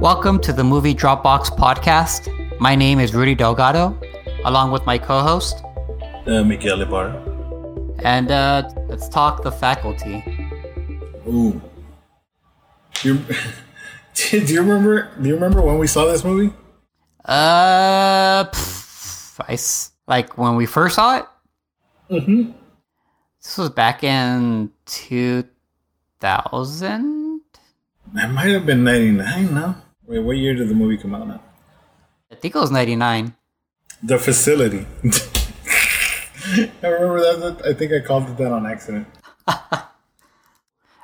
Welcome 0.00 0.40
to 0.40 0.52
the 0.54 0.64
Movie 0.64 0.94
Dropbox 0.94 1.50
podcast. 1.58 2.32
My 2.58 2.74
name 2.74 2.98
is 3.00 3.14
Rudy 3.14 3.34
Delgado, 3.34 4.00
along 4.46 4.70
with 4.70 4.86
my 4.86 4.96
co 4.96 5.20
host. 5.20 5.62
Uh, 6.26 6.42
Miguel 6.42 6.80
Ibarra. 6.80 7.22
And 8.02 8.30
uh, 8.30 8.70
let's 8.88 9.10
talk 9.10 9.42
the 9.42 9.52
faculty. 9.52 10.24
Ooh. 11.28 11.60
Do 13.02 13.18
you, 14.30 14.62
remember? 14.62 15.10
Do 15.20 15.28
you 15.28 15.34
remember 15.34 15.60
when 15.60 15.76
we 15.76 15.86
saw 15.86 16.06
this 16.06 16.24
movie? 16.24 16.54
Uh, 17.22 18.44
pff, 18.44 19.38
I 19.46 19.58
like 20.10 20.38
when 20.38 20.56
we 20.56 20.64
first 20.64 20.94
saw 20.94 21.18
it. 21.18 21.26
Mm-hmm. 22.10 22.52
This 23.42 23.58
was 23.58 23.68
back 23.68 24.02
in 24.02 24.70
2000. 24.86 25.50
That 28.14 28.30
might 28.30 28.48
have 28.48 28.64
been 28.64 28.82
'99. 28.82 29.54
No. 29.54 29.74
Wait, 30.10 30.18
what 30.18 30.36
year 30.36 30.54
did 30.54 30.68
the 30.68 30.74
movie 30.74 30.96
come 30.96 31.14
out? 31.14 31.28
Now? 31.28 31.40
I 32.32 32.34
think 32.34 32.56
it 32.56 32.58
was 32.58 32.72
99. 32.72 33.32
The 34.02 34.18
facility. 34.18 34.84
I 36.82 36.86
remember 36.88 37.20
that. 37.20 37.62
I 37.64 37.72
think 37.74 37.92
I 37.92 38.00
called 38.00 38.28
it 38.28 38.36
that 38.38 38.50
on 38.52 38.66
accident. 38.66 39.06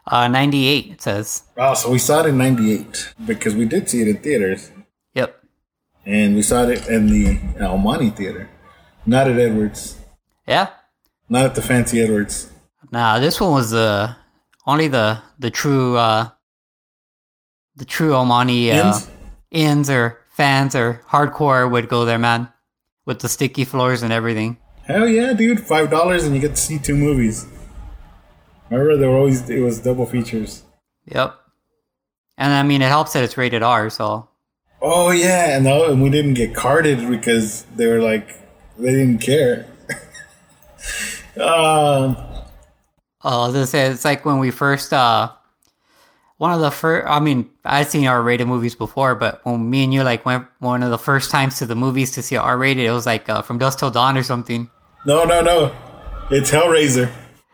Uh, 0.09 0.28
98, 0.28 0.92
it 0.92 1.02
says. 1.02 1.42
Oh, 1.56 1.74
so 1.74 1.91
we 1.91 1.98
saw 1.98 2.20
it 2.20 2.27
in 2.27 2.38
'98 2.38 3.12
because 3.27 3.56
we 3.56 3.64
did 3.64 3.91
see 3.91 4.02
it 4.02 4.06
in 4.06 4.19
theaters, 4.19 4.70
Yep. 5.14 5.42
and 6.05 6.36
we 6.36 6.42
saw 6.42 6.62
it 6.62 6.86
in 6.86 7.09
the 7.09 7.41
Almani 7.61 8.11
theater, 8.11 8.48
not 9.05 9.28
at 9.28 9.36
Edwards, 9.36 9.97
Yeah. 10.47 10.69
not 11.28 11.45
at 11.47 11.55
the 11.56 11.61
fancy 11.61 12.00
Edwards. 12.00 12.52
Nah, 12.92 13.19
this 13.19 13.41
one 13.41 13.50
was 13.50 13.75
uh, 13.75 14.14
only 14.64 14.86
the 14.86 15.19
the 15.41 15.50
true 15.50 15.97
uh, 15.97 16.28
the 17.77 17.84
true 17.84 18.10
Omani 18.12 18.70
uh, 18.72 18.88
Inns? 18.88 19.10
ins 19.50 19.91
or 19.91 20.19
fans 20.30 20.74
or 20.74 21.02
hardcore 21.08 21.70
would 21.70 21.88
go 21.88 22.05
there, 22.05 22.19
man, 22.19 22.48
with 23.05 23.20
the 23.20 23.28
sticky 23.28 23.64
floors 23.64 24.02
and 24.02 24.12
everything. 24.12 24.58
Hell 24.84 25.08
yeah, 25.08 25.32
dude! 25.32 25.60
Five 25.60 25.91
dollars 25.91 26.24
and 26.24 26.34
you 26.34 26.41
get 26.41 26.54
to 26.56 26.60
see 26.60 26.78
two 26.78 26.97
movies. 26.97 27.47
Remember 28.70 28.97
there 28.97 29.10
were 29.10 29.16
always 29.16 29.48
it 29.48 29.60
was 29.60 29.80
double 29.80 30.06
features. 30.06 30.62
Yep. 31.06 31.34
And 32.38 32.52
I 32.52 32.62
mean, 32.62 32.82
it 32.82 32.88
helps 32.88 33.12
that 33.14 33.24
it's 33.24 33.36
rated 33.36 33.62
R, 33.62 33.91
so 33.91 34.28
Oh 34.82 35.10
yeah, 35.10 35.56
and, 35.56 35.64
no, 35.64 35.91
and 35.91 36.02
we 36.02 36.10
didn't 36.10 36.34
get 36.34 36.54
carded 36.54 37.08
because 37.08 37.64
they 37.77 37.86
were 37.86 38.00
like 38.00 38.28
they 38.78 38.92
didn't 38.92 39.19
care. 39.19 39.66
um, 41.41 42.16
Oh, 43.22 43.50
this 43.50 43.74
is 43.74 43.94
it's 43.94 44.04
like 44.04 44.24
when 44.24 44.38
we 44.38 44.50
first 44.50 44.92
uh 44.92 45.30
one 46.39 46.53
of 46.53 46.61
the 46.61 46.70
first 46.70 47.06
I 47.09 47.20
mean, 47.20 47.48
I'd 47.65 47.89
seen 47.89 48.06
R 48.06 48.23
rated 48.23 48.47
movies 48.47 48.75
before, 48.75 49.15
but 49.15 49.41
when 49.45 49.69
me 49.70 49.84
and 49.84 49.92
you 49.95 50.03
like 50.03 50.25
went 50.27 50.47
one 50.59 50.83
of 50.83 50.91
the 50.91 50.98
first 50.98 51.31
times 51.31 51.59
to 51.59 51.67
the 51.67 51.75
movies 51.75 52.11
to 52.12 52.23
see 52.23 52.37
R 52.37 52.56
rated, 52.59 52.84
it 52.87 52.93
was 52.93 53.06
like 53.06 53.28
uh, 53.28 53.43
from 53.43 53.59
Dusk 53.59 53.78
Till 53.78 53.91
Dawn 53.91 54.17
or 54.17 54.23
something. 54.23 54.70
no, 55.06 55.25
no, 55.25 55.41
no, 55.41 55.75
it's 56.31 56.51
Hellraiser. 56.51 57.11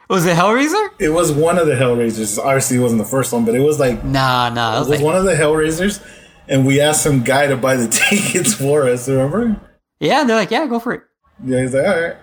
Was 0.08 0.26
it 0.26 0.36
Hellraiser? 0.36 0.90
It 0.98 1.08
was 1.10 1.32
one 1.32 1.58
of 1.58 1.66
the 1.66 1.74
Hellraisers. 1.74 2.38
Obviously, 2.38 2.76
it 2.76 2.80
wasn't 2.80 3.00
the 3.00 3.08
first 3.08 3.32
one, 3.32 3.44
but 3.44 3.54
it 3.54 3.60
was 3.60 3.78
like 3.80 4.04
Nah, 4.04 4.50
nah. 4.50 4.76
It 4.76 4.78
was 4.80 4.88
was 4.88 4.98
like, 4.98 5.04
one 5.06 5.16
of 5.16 5.24
the 5.24 5.34
Hellraisers, 5.34 6.04
and 6.48 6.66
we 6.66 6.80
asked 6.80 7.02
some 7.02 7.22
guy 7.22 7.46
to 7.46 7.56
buy 7.56 7.76
the 7.76 7.88
tickets 8.10 8.52
for 8.52 8.86
us. 8.88 9.08
Remember? 9.08 9.58
yeah, 10.00 10.24
they're 10.24 10.36
like, 10.36 10.50
yeah, 10.50 10.66
go 10.66 10.78
for 10.80 10.92
it. 10.94 11.02
Yeah, 11.44 11.62
he's 11.62 11.72
like, 11.72 11.86
all 11.86 12.00
right. 12.00 12.16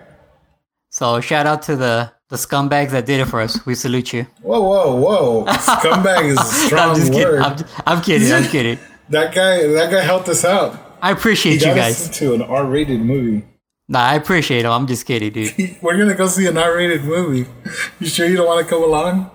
So 0.90 1.20
shout 1.20 1.46
out 1.46 1.62
to 1.62 1.76
the 1.76 2.12
the 2.30 2.36
scumbags 2.36 2.90
that 2.90 3.06
did 3.06 3.20
it 3.20 3.26
for 3.26 3.40
us. 3.40 3.64
We 3.66 3.74
salute 3.74 4.12
you. 4.12 4.26
Whoa, 4.42 4.60
whoa, 4.60 4.94
whoa! 4.96 5.44
Scumbag 5.46 6.24
is 6.24 6.38
a 6.38 6.44
strong 6.66 6.90
I'm 6.90 6.96
just 6.96 7.12
kidding. 7.12 7.28
word. 7.28 7.42
I'm, 7.42 7.64
I'm 7.86 8.02
kidding. 8.02 8.32
I'm 8.32 8.44
kidding. 8.50 8.78
That 9.10 9.34
guy, 9.34 9.66
that 9.66 9.90
guy 9.90 10.00
helped 10.02 10.28
us 10.28 10.44
out. 10.44 10.78
I 11.02 11.10
appreciate 11.10 11.54
you 11.60 11.74
guys. 11.74 12.06
into 12.06 12.34
an 12.34 12.42
R-rated 12.42 13.00
movie. 13.00 13.46
Nah, 13.88 14.00
I 14.00 14.14
appreciate 14.14 14.64
him. 14.64 14.70
I'm 14.70 14.86
just 14.86 15.04
kidding, 15.04 15.32
dude. 15.32 15.76
We're 15.82 15.98
gonna 15.98 16.14
go 16.14 16.26
see 16.28 16.46
an 16.46 16.56
R-rated 16.56 17.04
movie. 17.04 17.50
You 17.98 18.06
sure 18.06 18.26
you 18.26 18.36
don't 18.36 18.46
want 18.46 18.64
to 18.66 18.70
come 18.72 18.82
along? 18.84 19.30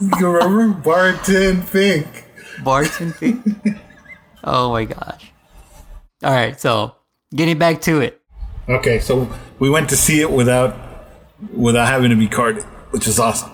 you 0.00 0.26
remember 0.28 0.80
Barton 0.80 1.62
Fink? 1.62 2.24
Barton 2.64 3.12
fee. 3.12 3.36
Oh 4.42 4.72
my 4.72 4.84
gosh. 4.84 5.32
All 6.24 6.32
right, 6.32 6.58
so 6.60 6.96
getting 7.34 7.58
back 7.58 7.80
to 7.82 8.00
it. 8.00 8.20
Okay, 8.68 8.98
so 8.98 9.32
we 9.58 9.70
went 9.70 9.88
to 9.90 9.96
see 9.96 10.20
it 10.20 10.30
without 10.30 10.76
without 11.52 11.88
having 11.88 12.10
to 12.10 12.16
be 12.16 12.28
carded, 12.28 12.62
which 12.90 13.06
is 13.06 13.18
awesome. 13.18 13.50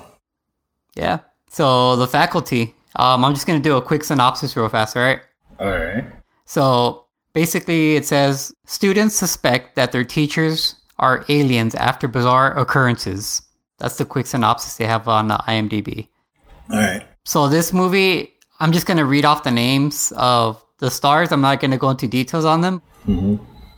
Yeah. 0.95 1.21
So 1.51 1.97
the 1.97 2.07
faculty. 2.07 2.75
Um, 2.97 3.25
I'm 3.25 3.35
just 3.35 3.47
gonna 3.47 3.61
do 3.61 3.77
a 3.77 3.83
quick 3.83 4.05
synopsis 4.05 4.57
real 4.57 4.69
fast. 4.69 4.97
All 4.97 5.03
right. 5.03 5.21
All 5.59 5.71
right. 5.71 6.05
So 6.45 7.07
basically, 7.33 7.97
it 7.97 8.07
says 8.07 8.53
students 8.67 9.15
suspect 9.15 9.77
that 9.77 9.93
their 9.93 10.05
teachers 10.05 10.75
are 10.99 11.25
aliens 11.29 11.75
after 11.75 12.09
bizarre 12.09 12.57
occurrences. 12.59 13.43
That's 13.79 13.97
the 13.97 14.05
quick 14.05 14.27
synopsis 14.27 14.77
they 14.77 14.87
have 14.87 15.09
on 15.09 15.31
uh, 15.31 15.39
IMDb. 15.43 16.09
All 16.71 16.79
right. 16.79 17.07
So 17.25 17.49
this 17.49 17.73
movie, 17.73 18.33
I'm 18.59 18.73
just 18.73 18.87
gonna 18.87 19.05
read 19.05 19.25
off 19.25 19.45
the 19.45 19.51
names 19.51 20.13
of 20.17 20.63
the 20.79 20.91
stars. 20.91 21.33
I'm 21.33 21.41
not 21.41 21.61
gonna 21.61 21.79
go 21.79 21.91
into 21.91 22.07
details 22.07 22.45
on 22.45 22.61
them, 22.61 22.83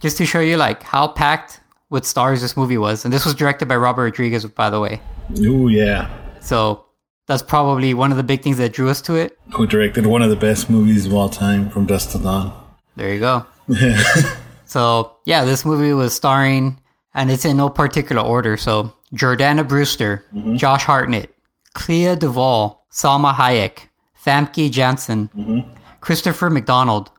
just 0.01 0.17
to 0.19 0.27
show 0.27 0.41
you 0.41 0.57
like 0.57 0.83
how 0.83 1.09
packed 1.09 1.61
with 1.93 2.05
stars 2.05 2.41
this 2.41 2.57
movie 2.57 2.79
was. 2.79 3.05
And 3.05 3.15
this 3.15 3.25
was 3.25 3.35
directed 3.35 3.69
by 3.69 3.77
Robert 3.77 4.03
Rodriguez, 4.03 4.45
by 4.47 4.69
the 4.69 4.81
way. 4.81 5.01
Oh, 5.39 5.69
yeah. 5.69 6.11
So 6.41 6.85
that's 7.27 7.43
probably 7.43 7.95
one 7.95 8.11
of 8.11 8.17
the 8.17 8.25
big 8.25 8.43
things 8.43 8.59
that 8.59 8.73
drew 8.73 8.91
us 8.91 9.01
to 9.03 9.15
it. 9.15 9.39
Who 9.55 9.67
directed 9.69 10.07
one 10.07 10.23
of 10.23 10.31
the 10.31 10.37
best 10.37 10.69
movies 10.69 11.07
of 11.07 11.15
all 11.15 11.29
time, 11.29 11.71
From 11.71 11.87
Dust 11.87 12.11
to 12.13 12.19
Dawn? 12.19 12.53
There 12.97 13.15
you 13.15 13.21
go. 13.21 13.47
So 14.73 15.19
yeah, 15.27 15.45
this 15.45 15.67
movie 15.67 15.93
was 15.93 16.15
starring, 16.15 16.81
and 17.13 17.31
it's 17.31 17.45
in 17.45 17.59
no 17.59 17.69
particular 17.69 18.23
order. 18.23 18.57
So 18.57 18.95
Jordana 19.15 19.69
Brewster, 19.69 20.25
mm-hmm. 20.33 20.57
Josh 20.57 20.85
Hartnett, 20.85 21.29
Clea 21.75 22.17
Duvall, 22.17 22.87
Salma 22.91 23.35
Hayek, 23.35 23.91
Famke 24.25 24.71
Janssen, 24.71 25.29
mm-hmm. 25.37 25.71
Christopher 26.01 26.49
McDonald, 26.49 27.11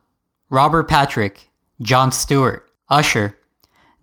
Robert 0.49 0.87
Patrick, 0.89 1.51
Jon 1.79 2.11
Stewart, 2.11 2.67
Usher, 2.89 3.37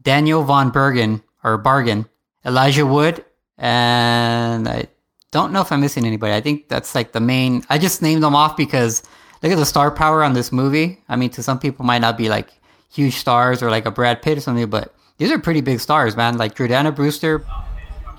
Daniel 0.03 0.43
Von 0.44 0.71
Bergen 0.71 1.22
or 1.44 1.59
Bargain, 1.59 2.06
Elijah 2.44 2.87
Wood, 2.87 3.25
and 3.59 4.69
I 4.69 4.87
don't 5.31 5.53
know 5.53 5.61
if 5.61 5.71
I'm 5.71 5.81
missing 5.81 6.06
anybody. 6.06 6.33
I 6.33 6.41
think 6.41 6.69
that's 6.69 6.94
like 6.94 7.12
the 7.12 7.21
main. 7.21 7.62
I 7.69 7.78
just 7.78 8.03
named 8.03 8.22
them 8.22 8.34
off 8.34 8.56
because 8.56 9.03
look 9.43 9.53
at 9.53 9.59
the 9.59 9.66
star 9.66 9.91
power 9.91 10.25
on 10.25 10.33
this 10.33 10.50
movie. 10.53 11.03
I 11.09 11.16
mean, 11.16 11.31
to 11.31 11.43
some 11.43 11.59
people 11.59 11.84
might 11.84 12.00
not 12.00 12.16
be 12.16 12.28
like 12.28 12.50
huge 12.91 13.15
stars 13.15 13.62
or 13.62 13.71
like 13.71 13.87
a 13.87 13.91
Brad 13.91 14.22
Pitt 14.22 14.38
or 14.38 14.41
something, 14.41 14.69
but 14.69 14.94
these 15.19 15.31
are 15.31 15.38
pretty 15.38 15.61
big 15.61 15.81
stars, 15.81 16.17
man. 16.17 16.38
Like 16.38 16.55
Jordana 16.55 16.94
Brewster, 16.94 17.44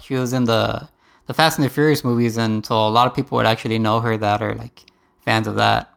she 0.02 0.16
was 0.16 0.34
in 0.34 0.46
the 0.46 0.88
the 1.28 1.34
Fast 1.34 1.58
and 1.58 1.66
the 1.66 1.70
Furious 1.70 2.04
movies, 2.04 2.38
and 2.38 2.66
so 2.66 2.76
a 2.76 2.90
lot 2.90 3.08
of 3.08 3.16
people 3.16 3.38
would 3.38 3.46
actually 3.46 3.80
know 3.80 4.00
her 4.00 4.18
that 4.18 4.42
are 4.42 4.56
like 4.56 4.84
fans 5.26 5.48
of 5.48 5.56
that. 5.56 5.94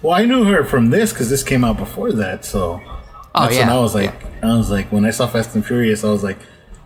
Well, 0.00 0.14
I 0.14 0.24
knew 0.24 0.44
her 0.44 0.64
from 0.64 0.90
this 0.90 1.12
because 1.12 1.30
this 1.30 1.42
came 1.42 1.64
out 1.64 1.76
before 1.76 2.12
that. 2.12 2.44
So 2.44 2.80
Oh 3.34 3.44
that's 3.44 3.56
yeah, 3.56 3.66
when 3.66 3.76
I 3.76 3.80
was 3.80 3.94
like, 3.94 4.42
I 4.44 4.56
was 4.56 4.70
like, 4.70 4.92
when 4.92 5.04
I 5.04 5.10
saw 5.10 5.26
Fast 5.26 5.54
and 5.54 5.64
Furious, 5.64 6.04
I 6.04 6.10
was 6.10 6.22
like, 6.22 6.38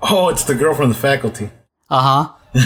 oh, 0.03 0.29
it's 0.29 0.45
the 0.45 0.55
girl 0.55 0.75
from 0.75 0.89
the 0.91 0.95
faculty. 0.95 1.51
uh 1.91 2.33
huh. 2.55 2.62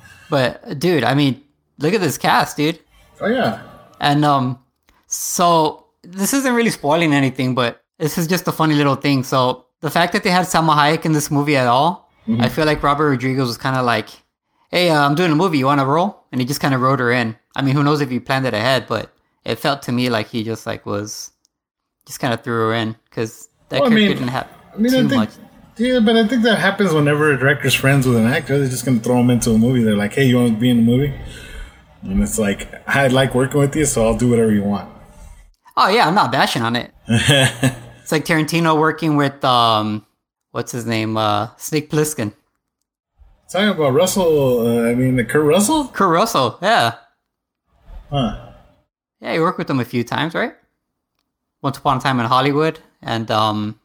but 0.30 0.78
dude, 0.78 1.04
I 1.04 1.14
mean, 1.14 1.42
look 1.78 1.94
at 1.94 2.00
this 2.00 2.18
cast, 2.18 2.56
dude. 2.56 2.78
Oh 3.20 3.26
yeah. 3.26 3.62
And 4.00 4.24
um, 4.24 4.58
so 5.06 5.86
this 6.02 6.32
isn't 6.32 6.54
really 6.54 6.70
spoiling 6.70 7.12
anything, 7.12 7.54
but 7.54 7.82
this 7.98 8.16
is 8.18 8.26
just 8.26 8.46
a 8.48 8.52
funny 8.52 8.74
little 8.74 8.94
thing. 8.94 9.24
So 9.24 9.66
the 9.80 9.90
fact 9.90 10.12
that 10.12 10.22
they 10.22 10.30
had 10.30 10.46
Salma 10.46 10.74
Hayek 10.76 11.04
in 11.04 11.12
this 11.12 11.30
movie 11.30 11.56
at 11.56 11.66
all, 11.66 12.10
I 12.40 12.48
feel 12.48 12.66
like 12.66 12.82
Robert 12.82 13.08
Rodriguez 13.10 13.46
was 13.46 13.56
kind 13.56 13.74
of 13.76 13.86
like, 13.86 14.08
"Hey, 14.70 14.90
uh, 14.90 15.00
I'm 15.04 15.14
doing 15.14 15.32
a 15.32 15.34
movie. 15.34 15.58
You 15.58 15.66
want 15.66 15.80
to 15.80 15.86
roll?" 15.86 16.24
And 16.30 16.40
he 16.40 16.46
just 16.46 16.60
kind 16.60 16.74
of 16.74 16.80
wrote 16.82 17.00
her 17.00 17.10
in. 17.10 17.36
I 17.56 17.62
mean, 17.62 17.74
who 17.74 17.82
knows 17.82 18.00
if 18.02 18.10
he 18.10 18.20
planned 18.20 18.46
it 18.46 18.52
ahead, 18.54 18.86
but 18.86 19.12
it 19.44 19.56
felt 19.58 19.80
to 19.82 19.92
me 19.92 20.10
like 20.10 20.28
he 20.28 20.44
just 20.44 20.66
like 20.66 20.84
was 20.84 21.32
just 22.08 22.20
kind 22.20 22.32
of 22.32 22.42
threw 22.42 22.68
her 22.68 22.74
in 22.74 22.96
because 23.04 23.48
that 23.68 23.82
well, 23.82 23.92
I 23.92 23.94
mean, 23.94 24.08
didn't 24.08 24.28
have 24.28 24.48
I 24.74 24.78
mean, 24.78 24.90
too 24.90 24.98
I 24.98 25.00
think, 25.02 25.12
much. 25.12 25.30
yeah, 25.76 26.00
but 26.00 26.16
I 26.16 26.26
think 26.26 26.42
that 26.44 26.58
happens 26.58 26.92
whenever 26.92 27.30
a 27.32 27.38
director's 27.38 27.74
friends 27.74 28.06
with 28.06 28.16
an 28.16 28.26
actor. 28.26 28.58
They're 28.58 28.68
just 28.68 28.86
gonna 28.86 28.98
throw 28.98 29.18
them 29.18 29.28
into 29.28 29.50
a 29.50 29.58
movie. 29.58 29.82
They're 29.82 29.94
like, 29.94 30.14
hey, 30.14 30.24
you 30.24 30.36
want 30.38 30.54
to 30.54 30.58
be 30.58 30.70
in 30.70 30.78
the 30.78 30.82
movie? 30.82 31.14
And 32.02 32.22
it's 32.22 32.38
like, 32.38 32.66
I 32.88 33.08
like 33.08 33.34
working 33.34 33.60
with 33.60 33.76
you, 33.76 33.84
so 33.84 34.06
I'll 34.06 34.16
do 34.16 34.30
whatever 34.30 34.50
you 34.50 34.62
want. 34.62 34.90
Oh 35.76 35.88
yeah, 35.88 36.08
I'm 36.08 36.14
not 36.14 36.32
bashing 36.32 36.62
on 36.62 36.76
it. 36.76 36.92
it's 37.08 38.10
like 38.10 38.24
Tarantino 38.24 38.78
working 38.78 39.16
with 39.16 39.44
um, 39.44 40.06
what's 40.52 40.72
his 40.72 40.86
name, 40.86 41.18
uh, 41.18 41.50
Snake 41.58 41.90
Plissken. 41.90 42.32
Talking 43.52 43.68
about 43.68 43.90
Russell, 43.92 44.66
uh, 44.66 44.90
I 44.90 44.94
mean, 44.94 45.16
the 45.16 45.24
Kurt 45.24 45.44
Russell? 45.44 45.88
Kurt 45.88 46.10
Russell, 46.10 46.58
yeah. 46.62 46.94
Huh. 48.10 48.52
Yeah, 49.20 49.34
you 49.34 49.40
worked 49.42 49.58
with 49.58 49.68
them 49.68 49.80
a 49.80 49.84
few 49.84 50.04
times, 50.04 50.34
right? 50.34 50.54
Once 51.62 51.78
Upon 51.78 51.98
a 51.98 52.00
Time 52.00 52.20
in 52.20 52.26
Hollywood 52.26 52.78
and 53.02 53.30
um, 53.30 53.78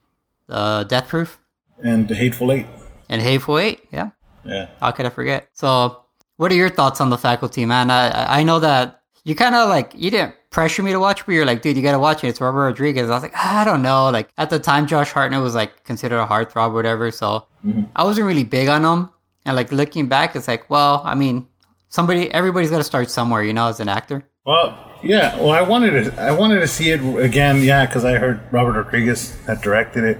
uh, 0.50 0.84
Death 0.84 1.08
Proof 1.08 1.40
And 1.84 2.08
The 2.08 2.16
Hateful 2.16 2.52
Eight. 2.52 2.68
and 3.10 3.22
Hateful 3.22 3.58
Eight. 3.60 3.81
Yeah, 3.92 4.10
Yeah. 4.46 4.68
how 4.80 4.92
could 4.92 5.06
I 5.06 5.10
forget? 5.10 5.50
So, 5.54 6.02
what 6.38 6.52
are 6.52 6.56
your 6.56 6.70
thoughts 6.70 7.02
on 7.02 7.10
the 7.10 7.18
faculty, 7.18 7.66
man? 7.66 7.90
I 7.92 8.40
I- 8.40 8.44
know 8.44 8.60
that 8.60 9.02
you 9.24 9.36
kind 9.36 9.56
of 9.56 9.70
like 9.70 9.94
you 9.96 10.12
didn't 10.12 10.36
pressure 10.50 10.84
me 10.84 10.92
to 10.92 11.00
watch, 11.00 11.25
but 11.25 11.31
you're 11.34 11.46
like, 11.46 11.62
dude, 11.62 11.75
you 11.78 11.84
gotta 11.84 12.00
watch 12.00 12.24
it. 12.24 12.28
It's 12.28 12.42
Robert 12.42 12.64
Rodriguez. 12.66 13.10
I 13.10 13.14
was 13.14 13.24
like, 13.24 13.36
I 13.36 13.64
don't 13.66 13.81
know. 13.81 14.10
Like 14.10 14.30
at 14.38 14.50
the 14.50 14.60
time, 14.60 14.86
Josh 14.88 15.12
Hartnett 15.12 15.42
was 15.42 15.56
like 15.56 15.84
considered 15.84 16.20
a 16.22 16.25
heartthrob 16.28 16.70
or 16.72 16.74
whatever. 16.74 17.10
So 17.12 17.48
mm-hmm. 17.66 17.84
I 17.96 18.04
wasn't 18.04 18.28
really 18.28 18.44
big 18.44 18.68
on 18.70 18.84
him. 18.84 19.10
And 19.46 19.56
like 19.56 19.72
looking 19.72 20.08
back, 20.08 20.36
it's 20.36 20.48
like, 20.48 20.70
well, 20.70 21.02
I 21.06 21.16
mean, 21.16 21.48
somebody, 21.90 22.31
everybody's 22.31 22.70
got 22.70 22.78
to 22.78 22.84
start 22.84 23.10
somewhere, 23.10 23.44
you 23.44 23.54
know, 23.54 23.68
as 23.68 23.80
an 23.80 23.90
actor. 23.90 24.24
Well, 24.45 24.92
yeah. 25.01 25.38
Well, 25.38 25.51
I 25.51 25.62
wanted 25.62 26.06
to, 26.06 26.22
I 26.22 26.31
wanted 26.31 26.60
to 26.60 26.68
see 26.68 26.90
it 26.92 27.01
again. 27.24 27.63
Yeah, 27.63 27.86
because 27.86 28.04
I 28.04 28.18
heard 28.18 28.42
Robert 28.51 28.74
Rodriguez 28.74 29.38
had 29.45 29.62
directed 29.62 30.04
it, 30.04 30.19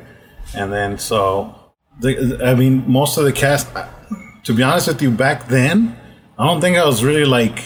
and 0.56 0.72
then 0.72 0.98
so, 0.98 1.54
the, 2.00 2.42
I 2.44 2.56
mean, 2.56 2.90
most 2.90 3.18
of 3.18 3.25
the 3.25 3.34
cast. 3.34 3.68
To 4.46 4.54
be 4.54 4.62
honest 4.62 4.90
with 4.90 5.02
you, 5.02 5.10
back 5.10 5.48
then, 5.48 5.98
I 6.38 6.46
don't 6.46 6.60
think 6.60 6.78
I 6.78 6.86
was 6.86 7.02
really 7.04 7.24
like 7.24 7.64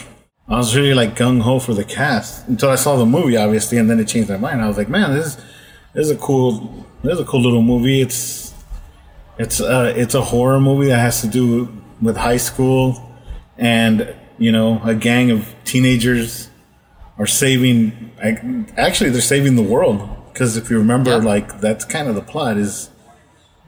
I 0.48 0.56
was 0.56 0.74
really 0.74 0.94
like 0.94 1.14
gung 1.14 1.42
ho 1.42 1.58
for 1.58 1.74
the 1.74 1.84
cast 1.84 2.48
until 2.48 2.70
I 2.70 2.76
saw 2.76 2.96
the 2.96 3.06
movie, 3.06 3.36
obviously, 3.36 3.78
and 3.78 3.90
then 3.90 4.00
it 4.00 4.08
changed 4.08 4.30
my 4.30 4.36
mind. 4.36 4.62
I 4.62 4.68
was 4.68 4.78
like, 4.78 4.88
man, 4.88 5.12
this 5.12 5.26
is 5.26 5.36
this 5.92 6.06
is 6.06 6.10
a 6.10 6.16
cool 6.16 6.86
this 7.02 7.14
is 7.14 7.20
a 7.20 7.24
cool 7.24 7.42
little 7.42 7.62
movie. 7.62 8.00
It's 8.00 8.54
it's 9.38 9.60
uh 9.60 9.92
it's 9.96 10.14
a 10.14 10.22
horror 10.22 10.58
movie 10.58 10.86
that 10.86 10.98
has 10.98 11.20
to 11.20 11.28
do 11.28 11.68
with 12.00 12.16
high 12.16 12.36
school 12.36 13.12
and 13.58 14.14
you 14.38 14.52
know 14.52 14.80
a 14.84 14.94
gang 14.94 15.30
of 15.30 15.54
teenagers 15.64 16.47
are 17.18 17.26
saving 17.26 18.12
actually 18.76 19.10
they're 19.10 19.20
saving 19.20 19.56
the 19.56 19.62
world. 19.62 20.08
Because 20.32 20.56
if 20.56 20.70
you 20.70 20.78
remember 20.78 21.10
yeah. 21.10 21.16
like 21.16 21.60
that's 21.60 21.84
kind 21.84 22.08
of 22.08 22.14
the 22.14 22.22
plot 22.22 22.56
is 22.56 22.90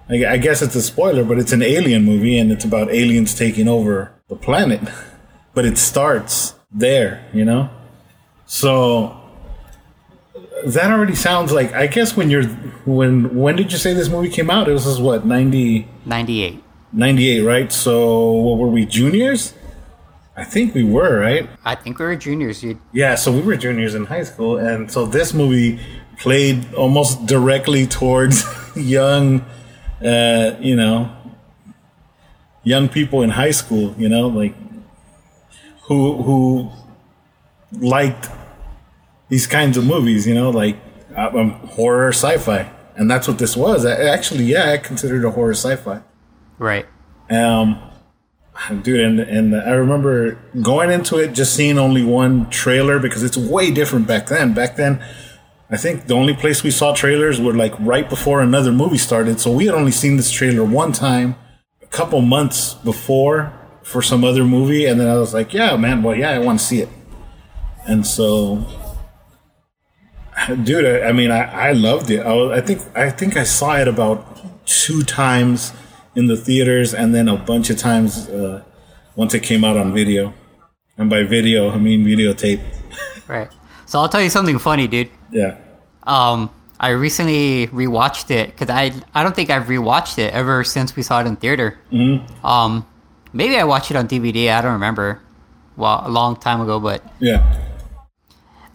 I 0.09 0.39
guess 0.39 0.63
it's 0.63 0.75
a 0.75 0.83
spoiler 0.83 1.25
but 1.25 1.39
it's 1.39 1.53
an 1.53 1.63
alien 1.63 2.05
movie 2.05 2.39
and 2.39 2.51
it's 2.51 2.65
about 2.65 2.91
aliens 2.91 3.35
taking 3.35 3.69
over 3.69 4.13
the 4.29 4.37
planet. 4.37 4.81
But 5.53 5.65
it 5.65 5.79
starts 5.79 6.55
there 6.71 7.27
you 7.33 7.45
know? 7.45 7.71
So 8.47 9.21
that 10.65 10.93
already 10.93 11.17
sounds 11.17 11.51
like 11.51 11.73
I 11.73 11.89
guess 11.89 12.17
when 12.17 12.31
you're 12.31 12.45
when 12.87 13.35
when 13.35 13.57
did 13.57 13.73
you 13.73 13.79
say 13.79 13.93
this 13.93 14.09
movie 14.09 14.31
came 14.31 14.49
out? 14.49 14.69
It 14.69 14.73
was 14.73 15.01
what 15.01 15.27
90 15.27 15.89
98 16.07 16.63
98 16.93 17.41
right? 17.43 17.73
So 17.73 18.31
what 18.31 18.59
were 18.59 18.69
we 18.69 18.87
juniors 18.87 19.55
I 20.41 20.45
think 20.45 20.75
we 20.75 20.85
were, 20.85 21.21
right? 21.21 21.51
I 21.67 21.75
think 21.75 21.99
we 21.99 22.07
were 22.07 22.17
juniors, 22.17 22.63
dude. 22.63 22.79
Yeah, 22.93 23.15
so 23.15 23.31
we 23.31 23.43
were 23.43 23.57
juniors 23.57 23.95
in 23.95 24.07
high 24.07 24.23
school, 24.23 24.57
and 24.57 24.91
so 24.91 25.05
this 25.05 25.35
movie 25.35 25.79
played 26.19 26.73
almost 26.73 27.27
directly 27.27 27.87
towards 27.87 28.43
young, 28.75 29.43
uh, 30.03 30.57
you 30.59 30.77
know, 30.77 31.15
young 32.65 32.89
people 32.89 33.21
in 33.21 33.29
high 33.29 33.51
school. 33.51 33.95
You 33.99 34.09
know, 34.09 34.29
like 34.29 34.55
who 35.83 36.23
who 36.23 36.71
liked 37.73 38.31
these 39.29 39.47
kinds 39.47 39.77
of 39.77 39.85
movies. 39.85 40.27
You 40.27 40.33
know, 40.33 40.49
like 40.49 40.79
um, 41.17 41.51
horror, 41.77 42.15
sci-fi, 42.15 42.67
and 42.97 43.11
that's 43.11 43.29
what 43.29 43.37
this 43.37 43.59
was. 43.59 43.85
I, 43.85 43.93
actually, 44.05 44.45
yeah, 44.45 44.71
I 44.71 44.79
considered 44.79 45.23
it 45.23 45.27
a 45.27 45.33
horror 45.33 45.53
sci-fi. 45.53 46.01
Right. 46.57 46.87
Um 47.29 47.90
dude 48.83 49.01
and 49.01 49.21
and 49.21 49.55
i 49.57 49.71
remember 49.73 50.39
going 50.61 50.91
into 50.91 51.17
it 51.17 51.33
just 51.33 51.55
seeing 51.55 51.79
only 51.79 52.05
one 52.05 52.49
trailer 52.51 52.99
because 52.99 53.23
it's 53.23 53.37
way 53.37 53.71
different 53.71 54.07
back 54.07 54.27
then. 54.27 54.55
Back 54.55 54.77
then 54.77 55.03
i 55.71 55.77
think 55.77 56.07
the 56.07 56.15
only 56.15 56.35
place 56.35 56.63
we 56.63 56.71
saw 56.71 56.95
trailers 56.95 57.41
were 57.41 57.55
like 57.55 57.75
right 57.81 58.09
before 58.09 58.41
another 58.41 58.73
movie 58.73 58.99
started. 58.99 59.41
So 59.41 59.51
we 59.51 59.67
had 59.67 59.75
only 59.75 59.93
seen 59.93 60.17
this 60.17 60.31
trailer 60.31 60.65
one 60.65 60.93
time 60.93 61.37
a 61.83 61.87
couple 61.87 62.21
months 62.21 62.75
before 62.75 63.53
for 63.83 64.03
some 64.03 64.25
other 64.25 64.45
movie 64.45 64.85
and 64.85 65.01
then 65.01 65.09
i 65.09 65.19
was 65.19 65.33
like 65.33 65.53
yeah 65.55 65.77
man 65.77 66.03
well 66.03 66.15
yeah 66.15 66.31
i 66.31 66.39
want 66.39 66.61
to 66.61 66.65
see 66.65 66.81
it. 66.81 66.89
And 67.87 68.07
so 68.07 68.67
dude 70.63 70.85
i, 70.85 71.09
I 71.09 71.13
mean 71.13 71.31
I, 71.31 71.69
I 71.69 71.73
loved 71.73 72.11
it. 72.11 72.21
I, 72.21 72.33
was, 72.33 72.59
I 72.59 72.61
think 72.61 72.97
i 72.97 73.11
think 73.11 73.37
i 73.37 73.45
saw 73.45 73.77
it 73.77 73.89
about 73.89 74.67
two 74.67 75.03
times 75.03 75.73
in 76.15 76.27
the 76.27 76.37
theaters 76.37 76.95
and 76.95 77.15
then 77.15 77.29
a 77.29 77.37
bunch 77.37 77.71
of 77.71 77.79
times 77.79 78.29
uh, 78.29 78.63
once 79.17 79.35
it 79.35 79.41
came 79.41 79.65
out 79.65 79.77
on 79.77 79.93
video. 79.93 80.35
And 80.99 81.09
by 81.09 81.23
video, 81.23 81.71
I 81.71 81.79
mean 81.79 82.05
videotape. 82.05 82.61
right. 83.29 83.51
So 83.87 83.99
I'll 83.99 84.09
tell 84.09 84.23
you 84.23 84.31
something 84.31 84.59
funny, 84.59 84.87
dude. 84.87 85.11
Yeah. 85.31 85.57
Um, 86.03 86.51
I 86.79 86.91
recently 86.91 87.69
rewatched 87.69 88.31
it 88.31 88.51
because 88.51 88.71
I 88.71 88.93
I 89.15 89.23
don't 89.23 89.35
think 89.35 89.51
I've 89.51 89.65
rewatched 89.65 90.19
it 90.19 90.33
ever 90.33 90.65
since 90.65 90.97
we 90.97 91.03
saw 91.03 91.21
it 91.21 91.27
in 91.27 91.37
theater. 91.37 91.79
Mm-hmm. 91.93 92.47
Um, 92.47 92.87
maybe 93.33 93.57
I 93.57 93.65
watched 93.65 93.91
it 93.91 93.97
on 93.97 94.09
DVD. 94.09 94.51
I 94.51 94.63
don't 94.63 94.73
remember. 94.73 95.21
Well, 95.77 96.03
a 96.05 96.11
long 96.11 96.37
time 96.37 96.61
ago, 96.61 96.81
but 96.81 97.03
yeah. 97.19 97.45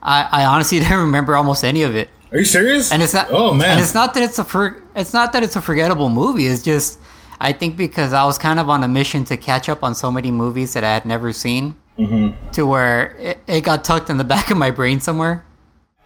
I, 0.01 0.27
I 0.31 0.45
honestly 0.45 0.79
don't 0.87 0.99
remember 0.99 1.35
almost 1.35 1.63
any 1.63 1.83
of 1.83 1.95
it. 1.95 2.09
Are 2.31 2.37
you 2.37 2.45
serious? 2.45 2.91
And 2.91 3.01
it's 3.01 3.13
not. 3.13 3.27
Oh 3.31 3.53
man! 3.53 3.71
And 3.71 3.79
it's 3.79 3.93
not 3.93 4.13
that 4.13 4.23
it's 4.23 4.39
a 4.39 4.43
for, 4.43 4.83
It's 4.95 5.13
not 5.13 5.33
that 5.33 5.43
it's 5.43 5.55
a 5.55 5.61
forgettable 5.61 6.09
movie. 6.09 6.47
It's 6.47 6.63
just 6.63 6.99
I 7.45 7.53
think 7.53 7.77
because 7.77 8.11
I 8.11 8.25
was 8.25 8.39
kind 8.39 8.59
of 8.59 8.71
on 8.71 8.83
a 8.83 8.87
mission 8.87 9.23
to 9.25 9.37
catch 9.37 9.69
up 9.69 9.83
on 9.83 9.93
so 9.93 10.11
many 10.11 10.31
movies 10.31 10.73
that 10.73 10.83
I 10.83 10.91
had 10.91 11.05
never 11.05 11.31
seen, 11.31 11.75
mm-hmm. 11.95 12.49
to 12.53 12.65
where 12.65 13.15
it, 13.17 13.37
it, 13.45 13.61
got 13.61 13.83
tucked 13.83 14.09
in 14.09 14.17
the 14.17 14.23
back 14.35 14.49
of 14.49 14.57
my 14.57 14.71
brain 14.71 14.99
somewhere. 14.99 15.45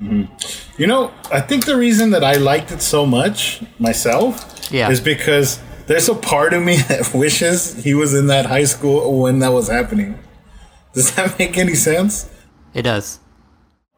Mm-hmm. 0.01 0.81
You 0.81 0.87
know, 0.87 1.13
I 1.31 1.39
think 1.39 1.65
the 1.65 1.77
reason 1.77 2.09
that 2.09 2.25
I 2.25 2.33
liked 2.33 2.73
it 2.73 2.81
so 2.81 3.05
much 3.05 3.63
myself 3.79 4.69
yeah. 4.69 4.89
is 4.89 4.99
because 4.99 5.61
there's 5.87 6.09
a 6.09 6.15
part 6.15 6.53
of 6.53 6.61
me 6.61 6.75
that 6.89 7.13
wishes 7.13 7.85
he 7.85 7.93
was 7.93 8.13
in 8.13 8.27
that 8.27 8.45
high 8.47 8.65
school 8.65 9.21
when 9.21 9.39
that 9.39 9.53
was 9.53 9.69
happening. 9.69 10.19
Does 10.91 11.15
that 11.15 11.39
make 11.39 11.57
any 11.57 11.75
sense? 11.75 12.29
It 12.73 12.81
does. 12.81 13.19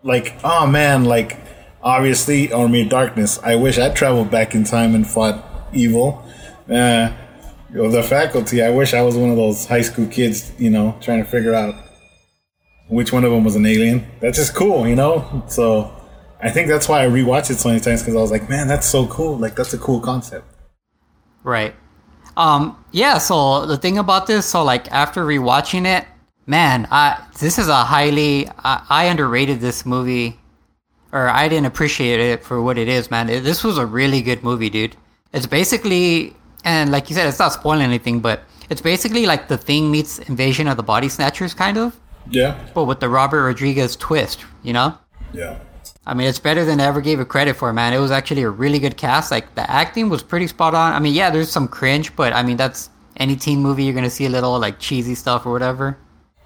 Like, 0.03 0.39
oh 0.43 0.67
man, 0.67 1.05
like 1.05 1.39
obviously 1.81 2.53
Army 2.53 2.83
of 2.83 2.89
Darkness. 2.89 3.39
I 3.41 3.55
wish 3.55 3.79
I 3.79 3.89
traveled 3.89 4.29
back 4.29 4.53
in 4.53 4.63
time 4.63 4.93
and 4.93 5.07
fought 5.07 5.43
evil. 5.73 6.23
Uh, 6.69 7.13
the 7.73 8.03
faculty. 8.03 8.61
I 8.61 8.69
wish 8.69 8.93
I 8.93 9.01
was 9.01 9.15
one 9.15 9.29
of 9.29 9.37
those 9.37 9.65
high 9.65 9.81
school 9.81 10.07
kids, 10.07 10.51
you 10.57 10.69
know, 10.69 10.97
trying 11.01 11.23
to 11.23 11.29
figure 11.29 11.53
out 11.53 11.75
which 12.87 13.13
one 13.13 13.23
of 13.23 13.31
them 13.31 13.43
was 13.43 13.55
an 13.55 13.65
alien. 13.65 14.05
That's 14.19 14.37
just 14.37 14.53
cool, 14.53 14.87
you 14.87 14.95
know. 14.95 15.43
So 15.47 15.95
I 16.41 16.49
think 16.49 16.67
that's 16.67 16.89
why 16.89 17.03
I 17.03 17.07
rewatched 17.07 17.49
it 17.49 17.59
so 17.59 17.69
many 17.69 17.79
times 17.79 18.01
because 18.01 18.15
I 18.15 18.21
was 18.21 18.31
like, 18.31 18.49
man, 18.49 18.67
that's 18.67 18.87
so 18.87 19.07
cool. 19.07 19.37
Like 19.37 19.55
that's 19.55 19.73
a 19.73 19.77
cool 19.77 19.99
concept. 19.99 20.45
Right. 21.43 21.73
Um. 22.37 22.83
Yeah. 22.91 23.17
So 23.17 23.65
the 23.65 23.77
thing 23.77 23.97
about 23.97 24.27
this, 24.27 24.45
so 24.45 24.63
like 24.63 24.91
after 24.91 25.25
rewatching 25.25 25.85
it, 25.85 26.05
man, 26.45 26.87
I 26.91 27.25
this 27.39 27.57
is 27.57 27.67
a 27.67 27.83
highly 27.83 28.49
I, 28.59 28.85
I 28.89 29.03
underrated 29.05 29.59
this 29.59 29.85
movie, 29.85 30.39
or 31.11 31.29
I 31.29 31.47
didn't 31.47 31.65
appreciate 31.65 32.19
it 32.19 32.43
for 32.43 32.61
what 32.61 32.77
it 32.77 32.87
is, 32.87 33.09
man. 33.09 33.29
It, 33.29 33.41
this 33.43 33.63
was 33.63 33.77
a 33.77 33.85
really 33.85 34.21
good 34.21 34.43
movie, 34.43 34.69
dude. 34.69 34.95
It's 35.33 35.45
basically 35.45 36.35
and 36.63 36.91
like 36.91 37.09
you 37.09 37.15
said, 37.15 37.27
it's 37.27 37.39
not 37.39 37.53
spoiling 37.53 37.83
anything, 37.83 38.19
but 38.19 38.43
it's 38.69 38.81
basically 38.81 39.25
like 39.25 39.47
the 39.47 39.57
thing 39.57 39.91
meets 39.91 40.19
Invasion 40.19 40.67
of 40.67 40.77
the 40.77 40.83
Body 40.83 41.09
Snatchers, 41.09 41.53
kind 41.53 41.77
of. 41.77 41.99
Yeah. 42.29 42.57
But 42.73 42.85
with 42.85 42.99
the 42.99 43.09
Robert 43.09 43.43
Rodriguez 43.43 43.95
twist, 43.95 44.45
you 44.63 44.73
know? 44.73 44.97
Yeah. 45.33 45.59
I 46.05 46.13
mean, 46.13 46.27
it's 46.27 46.39
better 46.39 46.65
than 46.65 46.79
I 46.79 46.85
ever 46.85 47.01
gave 47.01 47.19
it 47.19 47.27
credit 47.27 47.55
for, 47.55 47.71
man. 47.73 47.93
It 47.93 47.99
was 47.99 48.11
actually 48.11 48.43
a 48.43 48.49
really 48.49 48.79
good 48.79 48.97
cast. 48.97 49.29
Like, 49.31 49.53
the 49.55 49.69
acting 49.69 50.09
was 50.09 50.23
pretty 50.23 50.47
spot 50.47 50.73
on. 50.73 50.93
I 50.93 50.99
mean, 50.99 51.13
yeah, 51.13 51.29
there's 51.29 51.51
some 51.51 51.67
cringe, 51.67 52.15
but 52.15 52.33
I 52.33 52.43
mean, 52.43 52.57
that's 52.57 52.89
any 53.17 53.35
teen 53.35 53.59
movie, 53.59 53.83
you're 53.83 53.93
going 53.93 54.05
to 54.05 54.09
see 54.09 54.25
a 54.25 54.29
little, 54.29 54.57
like, 54.57 54.79
cheesy 54.79 55.15
stuff 55.15 55.45
or 55.45 55.51
whatever. 55.51 55.97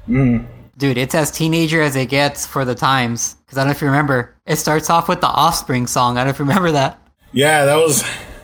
Mm. 0.10 0.46
Dude, 0.78 0.98
it's 0.98 1.16
as 1.16 1.32
teenager 1.32 1.82
as 1.82 1.96
it 1.96 2.10
gets 2.10 2.46
for 2.46 2.66
the 2.66 2.76
times. 2.76 3.36
Because 3.36 3.58
I 3.58 3.62
don't 3.62 3.68
know 3.68 3.72
if 3.72 3.82
you 3.82 3.88
remember, 3.88 4.36
it 4.46 4.58
starts 4.58 4.90
off 4.90 5.08
with 5.08 5.22
the 5.22 5.28
Offspring 5.28 5.88
song. 5.88 6.18
I 6.18 6.22
don't 6.22 6.28
know 6.28 6.32
if 6.32 6.40
you 6.40 6.46
remember 6.46 6.72
that. 6.72 7.00
Yeah, 7.32 7.66
that 7.66 7.76
was, 7.76 8.04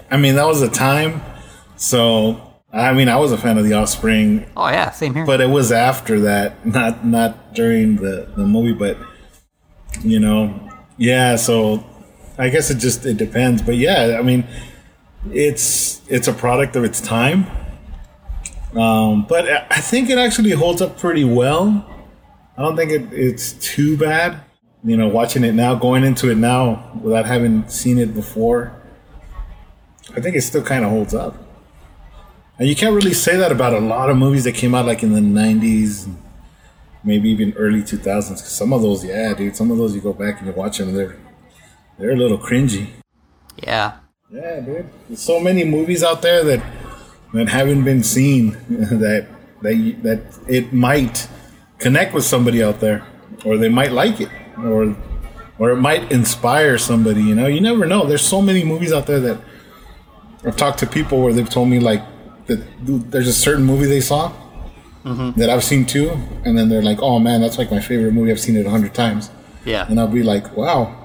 I 0.10 0.18
mean, 0.18 0.36
that 0.36 0.46
was 0.46 0.62
a 0.62 0.70
time 0.70 1.22
so 1.82 2.40
I 2.72 2.94
mean, 2.94 3.10
I 3.10 3.18
was 3.18 3.32
a 3.32 3.38
fan 3.38 3.58
of 3.58 3.66
The 3.66 3.74
Offspring. 3.74 4.46
Oh 4.56 4.70
yeah, 4.70 4.92
same 4.92 5.14
here. 5.14 5.26
But 5.26 5.42
it 5.42 5.50
was 5.50 5.72
after 5.72 6.20
that, 6.22 6.66
not 6.66 7.06
not 7.06 7.54
during 7.56 7.98
the 7.98 8.30
the 8.36 8.46
movie. 8.46 8.74
But 8.74 8.98
you 10.02 10.20
know, 10.20 10.70
yeah. 10.98 11.36
So 11.36 11.84
I 12.38 12.50
guess 12.50 12.70
it 12.70 12.78
just 12.78 13.06
it 13.06 13.18
depends. 13.18 13.62
But 13.62 13.76
yeah, 13.76 14.18
I 14.20 14.22
mean, 14.22 14.48
it's 15.32 16.02
it's 16.08 16.28
a 16.28 16.34
product 16.34 16.76
of 16.76 16.84
its 16.84 17.02
time. 17.02 17.48
Um, 18.76 19.26
but 19.28 19.50
I 19.50 19.82
think 19.82 20.10
it 20.10 20.18
actually 20.18 20.52
holds 20.52 20.82
up 20.82 20.98
pretty 20.98 21.26
well. 21.26 21.86
I 22.58 22.62
don't 22.62 22.78
think 22.78 22.92
it, 22.92 23.12
it's 23.12 23.54
too 23.54 23.98
bad. 23.98 24.40
You 24.84 24.96
know, 24.96 25.10
watching 25.10 25.44
it 25.44 25.54
now, 25.54 25.76
going 25.76 26.04
into 26.04 26.30
it 26.30 26.38
now 26.38 26.92
without 27.02 27.26
having 27.26 27.68
seen 27.68 27.98
it 27.98 28.14
before, 28.14 28.82
I 30.16 30.22
think 30.22 30.36
it 30.36 30.42
still 30.42 30.64
kind 30.64 30.86
of 30.86 30.92
holds 30.92 31.14
up. 31.14 31.51
And 32.60 32.68
you 32.68 32.76
can't 32.76 32.94
really 32.94 33.14
say 33.14 33.38
that 33.38 33.52
about 33.52 33.74
a 33.74 33.80
lot 33.80 34.10
of 34.10 34.18
movies 34.18 34.44
that 34.44 34.54
came 34.54 34.76
out 34.76 34.86
like 34.86 35.04
in 35.04 35.14
the 35.14 35.20
90s, 35.20 36.14
maybe 37.04 37.30
even 37.30 37.54
early 37.54 37.82
2000s. 37.82 38.38
Some 38.38 38.74
of 38.74 38.82
those, 38.82 39.04
yeah, 39.04 39.34
dude, 39.34 39.56
some 39.56 39.72
of 39.72 39.78
those 39.78 39.96
you 39.96 40.02
go 40.02 40.14
back 40.14 40.40
and 40.40 40.48
you 40.48 40.54
watch 40.54 40.78
them, 40.78 40.94
they're, 40.94 41.18
they're 41.98 42.12
a 42.12 42.16
little 42.18 42.38
cringy. 42.38 42.90
Yeah. 43.58 43.98
Yeah, 44.30 44.60
dude. 44.60 44.90
There's 45.08 45.22
so 45.22 45.40
many 45.40 45.64
movies 45.64 46.04
out 46.04 46.22
there 46.22 46.44
that, 46.44 46.64
that 47.34 47.50
haven't 47.50 47.84
been 47.84 48.04
seen 48.04 48.52
that, 48.70 49.28
that, 49.62 50.00
that 50.04 50.40
it 50.48 50.72
might 50.72 51.28
connect 51.80 52.14
with 52.14 52.24
somebody 52.24 52.64
out 52.64 52.80
there 52.80 53.06
or 53.44 53.58
they 53.58 53.70
might 53.70 53.92
like 53.92 54.22
it 54.22 54.30
or 54.58 54.96
or 55.62 55.70
it 55.70 55.78
might 55.78 56.12
inspire 56.12 56.80
somebody. 56.80 57.22
You 57.22 57.36
know, 57.36 57.46
you 57.46 57.62
never 57.62 57.86
know. 57.86 58.08
There's 58.08 58.26
so 58.26 58.42
many 58.42 58.64
movies 58.64 58.92
out 58.92 59.06
there 59.06 59.20
that 59.20 59.40
I've 60.44 60.58
talked 60.58 60.80
to 60.80 60.88
people 60.88 61.22
where 61.22 61.34
they've 61.34 61.48
told 61.48 61.70
me 61.70 61.80
like 61.80 62.02
that 62.52 63.12
there's 63.12 63.28
a 63.28 63.34
certain 63.34 63.64
movie 63.64 63.86
they 63.86 64.02
saw 64.02 64.32
mm-hmm. 65.04 65.40
that 65.40 65.50
I've 65.50 65.64
seen 65.64 65.86
too, 65.86 66.12
and 66.46 66.58
then 66.58 66.70
they're 66.70 66.82
like, 66.82 67.02
"Oh 67.02 67.20
man, 67.20 67.42
that's 67.42 67.58
like 67.58 67.72
my 67.72 67.80
favorite 67.80 68.14
movie. 68.14 68.32
I've 68.32 68.40
seen 68.40 68.56
it 68.56 68.66
a 68.66 68.70
hundred 68.70 68.94
times." 68.94 69.32
Yeah, 69.66 69.86
and 69.88 70.00
I'll 70.00 70.08
be 70.08 70.24
like, 70.24 70.56
"Wow." 70.56 70.98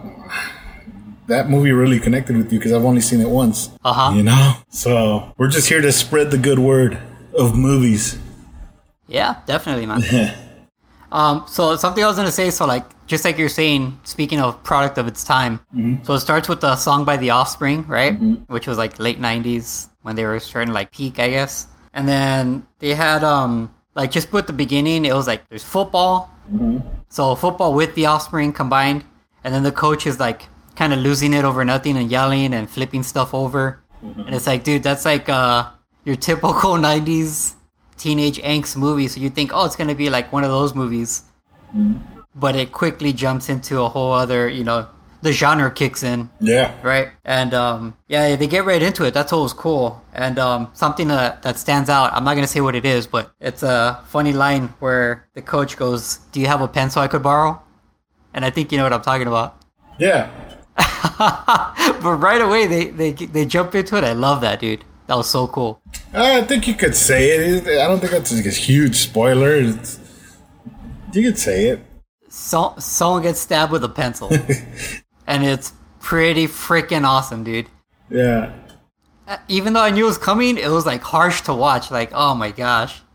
That 1.29 1.51
movie 1.51 1.73
really 1.73 1.99
connected 1.99 2.37
with 2.37 2.53
you 2.53 2.61
because 2.61 2.73
I've 2.73 2.85
only 2.85 3.01
seen 3.01 3.21
it 3.21 3.29
once. 3.29 3.71
Uh 3.85 3.93
huh. 3.93 4.15
You 4.15 4.23
know? 4.23 4.55
So 4.69 5.35
we're 5.37 5.49
just 5.49 5.69
here 5.69 5.81
to 5.81 5.91
spread 5.91 6.31
the 6.31 6.39
good 6.39 6.61
word 6.61 7.01
of 7.37 7.57
movies. 7.57 8.17
Yeah, 9.09 9.41
definitely, 9.45 9.87
man. 9.87 10.37
um, 11.13 11.45
so 11.49 11.75
something 11.75 12.05
I 12.05 12.07
was 12.07 12.17
gonna 12.17 12.31
say, 12.31 12.51
so 12.51 12.65
like 12.65 12.85
just 13.09 13.25
like 13.25 13.39
you're 13.39 13.49
saying, 13.49 13.99
speaking 14.05 14.41
of 14.41 14.63
product 14.63 14.99
of 14.99 15.09
its 15.09 15.25
time, 15.25 15.59
mm-hmm. 15.75 16.05
so 16.05 16.15
it 16.15 16.21
starts 16.21 16.49
with 16.49 16.61
the 16.61 16.77
song 16.77 17.05
by 17.05 17.17
The 17.17 17.31
Offspring, 17.31 17.85
right? 17.89 18.15
Mm-hmm. 18.15 18.53
Which 18.53 18.69
was 18.69 18.79
like 18.79 19.01
late 19.01 19.21
'90s 19.21 19.89
when 20.07 20.15
they 20.15 20.25
were 20.25 20.39
starting 20.39 20.69
to 20.69 20.73
like 20.73 20.93
peak, 20.93 21.19
I 21.19 21.29
guess. 21.31 21.67
And 21.93 22.07
then 22.07 22.65
they 22.79 22.95
had 22.95 23.25
um 23.25 23.75
like 23.97 24.13
just 24.13 24.31
put 24.31 24.47
the 24.47 24.53
beginning, 24.53 25.05
it 25.05 25.13
was 25.13 25.27
like 25.27 25.49
there's 25.49 25.65
football, 25.65 26.31
mm-hmm. 26.49 26.79
so 27.09 27.35
football 27.35 27.75
with 27.75 27.97
The 27.97 28.07
Offspring 28.07 28.53
combined, 28.53 29.05
and 29.43 29.53
then 29.53 29.65
the 29.65 29.73
coach 29.73 30.07
is 30.07 30.21
like 30.21 30.49
kind 30.77 30.93
of 30.93 31.01
losing 31.01 31.35
it 31.35 31.45
over 31.45 31.65
nothing 31.65 31.97
and 31.97 32.09
yelling 32.09 32.55
and 32.55 32.71
flipping 32.71 33.03
stuff 33.03 33.35
over. 33.35 33.83
Mm-hmm. 34.05 34.21
And 34.21 34.35
it's 34.37 34.47
like, 34.47 34.63
dude, 34.63 34.85
that's 34.85 35.05
like 35.05 35.29
uh, 35.29 35.71
your 36.05 36.15
typical 36.15 36.75
90s 36.89 37.55
teenage 37.97 38.39
angst 38.43 38.77
movie. 38.77 39.09
So 39.09 39.19
you 39.19 39.31
think, 39.31 39.51
oh, 39.53 39.65
it's 39.65 39.75
going 39.75 39.89
to 39.89 39.95
be 39.95 40.11
like 40.11 40.33
one 40.33 40.45
of 40.45 40.51
those 40.51 40.75
movies. 40.75 41.23
Mm-hmm. 41.75 42.21
But 42.35 42.55
it 42.55 42.71
quickly 42.71 43.15
jumps 43.15 43.49
into 43.49 43.81
a 43.81 43.89
whole 43.89 44.13
other, 44.13 44.49
you 44.49 44.63
know, 44.63 44.87
the 45.27 45.33
genre 45.33 45.71
kicks 45.71 46.03
in. 46.03 46.31
Yeah. 46.41 46.75
Right. 46.83 47.09
And 47.25 47.53
um, 47.53 47.97
yeah, 48.09 48.37
they 48.37 48.47
get 48.47 48.65
right 48.65 48.81
into 48.81 49.05
it. 49.05 49.13
That's 49.13 49.33
what 49.33 49.43
was 49.43 49.53
cool. 49.53 50.03
And 50.15 50.39
um, 50.39 50.71
something 50.73 51.09
that, 51.09 51.43
that 51.43 51.59
stands 51.59 51.91
out, 51.91 52.13
I'm 52.13 52.25
not 52.25 52.35
going 52.35 52.47
to 52.47 52.53
say 52.53 52.61
what 52.61 52.75
it 52.75 52.85
is, 52.85 53.07
but 53.07 53.33
it's 53.41 53.63
a 53.63 54.03
funny 54.07 54.33
line 54.33 54.69
where 54.79 55.29
the 55.35 55.43
coach 55.43 55.77
goes, 55.77 56.19
Do 56.33 56.41
you 56.41 56.47
have 56.47 56.63
a 56.63 56.69
pencil 56.69 57.03
I 57.03 57.09
could 57.09 57.23
borrow? 57.23 57.61
And 58.33 58.45
I 58.45 58.51
think 58.51 58.73
you 58.73 58.79
know 58.79 58.85
what 58.85 58.93
I'm 58.93 59.03
talking 59.03 59.27
about. 59.27 59.63
Yeah. 59.99 60.31
but 61.19 62.17
right 62.17 62.41
away 62.41 62.67
they, 62.67 62.91
they 62.91 63.13
they 63.13 63.47
jump 63.47 63.75
into 63.75 63.97
it. 63.97 64.05
I 64.05 64.13
love 64.13 64.43
that, 64.43 64.61
dude. 64.61 64.85
That 65.07 65.17
was 65.17 65.31
so 65.31 65.47
cool. 65.47 65.81
I 66.13 66.43
think 66.43 66.67
you 66.67 66.75
could 66.75 66.95
say 66.95 67.31
it. 67.31 67.67
I 67.67 67.87
don't 67.87 68.01
think 68.01 68.13
that's 68.13 68.33
like 68.35 68.45
a 68.45 68.51
huge 68.51 68.97
spoiler. 68.97 69.57
It's, 69.57 70.01
you 71.13 71.23
could 71.23 71.39
say 71.39 71.69
it. 71.69 71.81
So, 72.29 72.75
someone 72.79 73.23
gets 73.23 73.41
stabbed 73.41 73.73
with 73.73 73.83
a 73.85 73.89
pencil, 73.89 74.29
and 75.27 75.45
it's 75.45 75.73
pretty 76.01 76.47
freaking 76.47 77.05
awesome, 77.05 77.45
dude. 77.45 77.67
Yeah. 78.11 78.53
Uh, 79.27 79.39
even 79.49 79.73
though 79.73 79.83
I 79.83 79.91
knew 79.91 80.05
it 80.05 80.09
was 80.09 80.19
coming, 80.19 80.57
it 80.57 80.71
was 80.71 80.87
like 80.87 81.03
harsh 81.03 81.41
to 81.43 81.55
watch. 81.55 81.91
Like, 81.91 82.11
oh 82.15 82.35
my 82.35 82.51
gosh. 82.51 83.01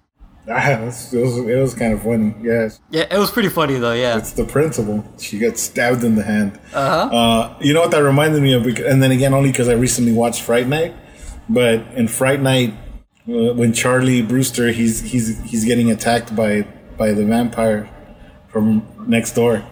Ah, 0.49 0.71
it, 0.71 0.83
was, 0.83 1.13
it 1.13 1.61
was 1.61 1.75
kind 1.75 1.93
of 1.93 2.01
funny, 2.01 2.33
yes. 2.41 2.79
Yeah, 2.89 3.05
it 3.11 3.17
was 3.19 3.29
pretty 3.29 3.47
funny 3.47 3.75
though, 3.75 3.93
yeah. 3.93 4.17
It's 4.17 4.31
the 4.31 4.43
principal. 4.43 5.05
She 5.19 5.37
gets 5.37 5.61
stabbed 5.61 6.03
in 6.03 6.15
the 6.15 6.23
hand. 6.23 6.59
Uh-huh. 6.73 7.15
Uh, 7.15 7.57
you 7.61 7.75
know 7.75 7.81
what 7.81 7.91
that 7.91 8.01
reminded 8.03 8.41
me 8.41 8.53
of? 8.53 8.65
And 8.65 9.03
then 9.03 9.11
again, 9.11 9.35
only 9.35 9.51
because 9.51 9.69
I 9.69 9.73
recently 9.73 10.11
watched 10.11 10.41
Fright 10.41 10.67
Night. 10.67 10.95
But 11.47 11.85
in 11.93 12.07
Fright 12.07 12.41
Night, 12.41 12.73
uh, 13.29 13.53
when 13.53 13.71
Charlie 13.71 14.23
Brewster, 14.23 14.71
he's 14.71 15.01
he's 15.01 15.39
he's 15.43 15.63
getting 15.63 15.91
attacked 15.91 16.35
by 16.35 16.63
by 16.97 17.13
the 17.13 17.23
vampire 17.23 17.87
from 18.47 18.87
next 19.07 19.33
door, 19.33 19.63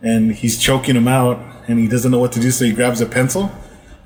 and 0.00 0.32
he's 0.32 0.58
choking 0.58 0.96
him 0.96 1.08
out, 1.08 1.38
and 1.68 1.78
he 1.78 1.88
doesn't 1.88 2.10
know 2.10 2.18
what 2.18 2.32
to 2.32 2.40
do, 2.40 2.50
so 2.50 2.64
he 2.64 2.72
grabs 2.72 3.00
a 3.00 3.06
pencil, 3.06 3.50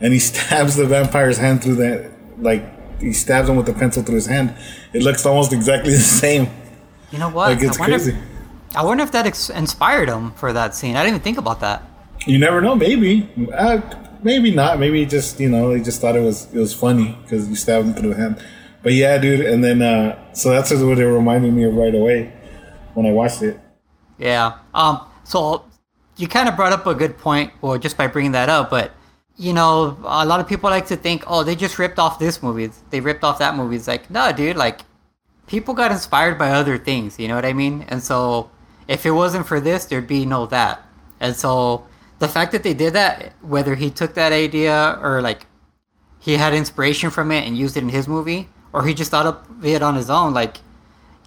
and 0.01 0.13
he 0.13 0.19
stabs 0.31 0.77
the 0.77 0.87
vampire's 0.87 1.39
hand 1.39 1.63
through 1.63 1.77
that 1.77 2.11
like 2.39 3.01
he 3.01 3.13
stabs 3.13 3.49
him 3.49 3.57
with 3.57 3.67
the 3.67 3.73
pencil 3.73 4.03
through 4.03 4.17
his 4.17 4.27
hand. 4.27 4.55
It 4.93 5.03
looks 5.03 5.25
almost 5.25 5.53
exactly 5.53 5.93
the 5.95 5.99
same. 5.99 6.49
You 7.11 7.19
know 7.19 7.31
what? 7.31 7.51
Like 7.51 7.63
it's 7.63 7.81
I 7.81 7.87
crazy. 7.87 8.13
If, 8.13 8.77
I 8.77 8.85
wonder 8.85 9.03
if 9.03 9.13
that 9.13 9.27
ex- 9.27 9.51
inspired 9.51 10.09
him 10.09 10.33
for 10.33 10.53
that 10.53 10.75
scene. 10.75 10.97
I 10.97 11.03
didn't 11.03 11.17
even 11.17 11.23
think 11.23 11.39
about 11.39 11.61
that. 11.61 11.83
You 12.27 12.39
never 12.39 12.61
know. 12.61 12.77
Maybe, 12.77 13.29
uh, 13.53 13.81
maybe 14.23 14.51
not. 14.51 14.79
Maybe 14.79 15.05
just 15.07 15.41
you 15.41 15.49
know 15.49 15.71
they 15.71 15.81
just 15.81 16.01
thought 16.01 16.15
it 16.17 16.23
was 16.23 16.53
it 16.53 16.59
was 16.59 16.75
funny 16.75 17.19
because 17.23 17.49
you 17.49 17.57
stabbed 17.57 17.89
him 17.89 17.95
through 17.95 18.11
the 18.11 18.17
hand. 18.17 18.43
But 18.83 18.93
yeah, 18.93 19.19
dude. 19.19 19.41
And 19.41 19.65
then 19.65 19.83
uh, 19.83 20.33
so 20.35 20.51
that's 20.51 20.71
what 20.71 20.99
it 20.99 21.07
reminded 21.07 21.53
me 21.53 21.65
of 21.65 21.75
right 21.75 21.95
away 21.95 22.33
when 22.95 23.07
I 23.07 23.13
watched 23.13 23.43
it. 23.43 23.59
Yeah. 24.19 24.59
Um. 24.75 25.07
So 25.25 25.65
you 26.21 26.29
kind 26.29 26.49
of 26.49 26.57
brought 26.57 26.73
up 26.73 26.87
a 26.87 26.95
good 26.95 27.17
point, 27.19 27.53
or 27.63 27.79
just 27.79 27.97
by 27.97 28.07
bringing 28.07 28.33
that 28.33 28.49
up, 28.49 28.71
but 28.71 28.93
you 29.37 29.55
know, 29.55 29.97
a 30.05 30.27
lot 30.27 30.39
of 30.39 30.47
people 30.47 30.69
like 30.69 30.87
to 30.87 30.97
think, 30.97 31.25
oh, 31.27 31.43
they 31.43 31.57
just 31.57 31.79
ripped 31.79 31.99
off 31.99 32.19
this 32.19 32.43
movie, 32.43 32.71
they 32.91 33.01
ripped 33.01 33.25
off 33.25 33.39
that 33.39 33.57
movie. 33.57 33.77
It's 33.77 33.89
like, 33.89 34.11
no, 34.11 34.31
dude, 34.33 34.57
like 34.57 34.83
people 35.47 35.73
got 35.73 35.91
inspired 35.91 36.39
by 36.39 36.51
other 36.51 36.77
things. 36.77 37.19
You 37.19 37.29
know 37.29 37.37
what 37.37 37.47
I 37.47 37.55
mean? 37.55 37.87
And 37.89 38.03
so 38.03 38.51
if 38.87 39.07
it 39.07 39.13
wasn't 39.13 39.47
for 39.47 39.59
this, 39.59 39.87
there'd 39.87 40.07
be 40.07 40.27
no 40.27 40.45
that. 40.47 40.83
And 41.21 41.35
so 41.35 41.87
the 42.19 42.29
fact 42.29 42.53
that 42.53 42.63
they 42.63 42.75
did 42.75 42.93
that, 42.93 43.33
whether 43.41 43.75
he 43.75 43.91
took 43.91 44.13
that 44.15 44.33
idea 44.33 44.99
or 45.03 45.23
like 45.23 45.47
he 46.19 46.37
had 46.37 46.53
inspiration 46.53 47.09
from 47.09 47.33
it 47.33 47.47
and 47.47 47.57
used 47.57 47.79
it 47.79 47.83
in 47.83 47.89
his 47.89 48.07
movie, 48.07 48.49
or 48.75 48.87
he 48.87 48.93
just 48.93 49.11
thought 49.11 49.27
of 49.27 49.65
it 49.65 49.83
on 49.83 49.95
his 49.95 50.11
own, 50.11 50.35
like 50.35 50.59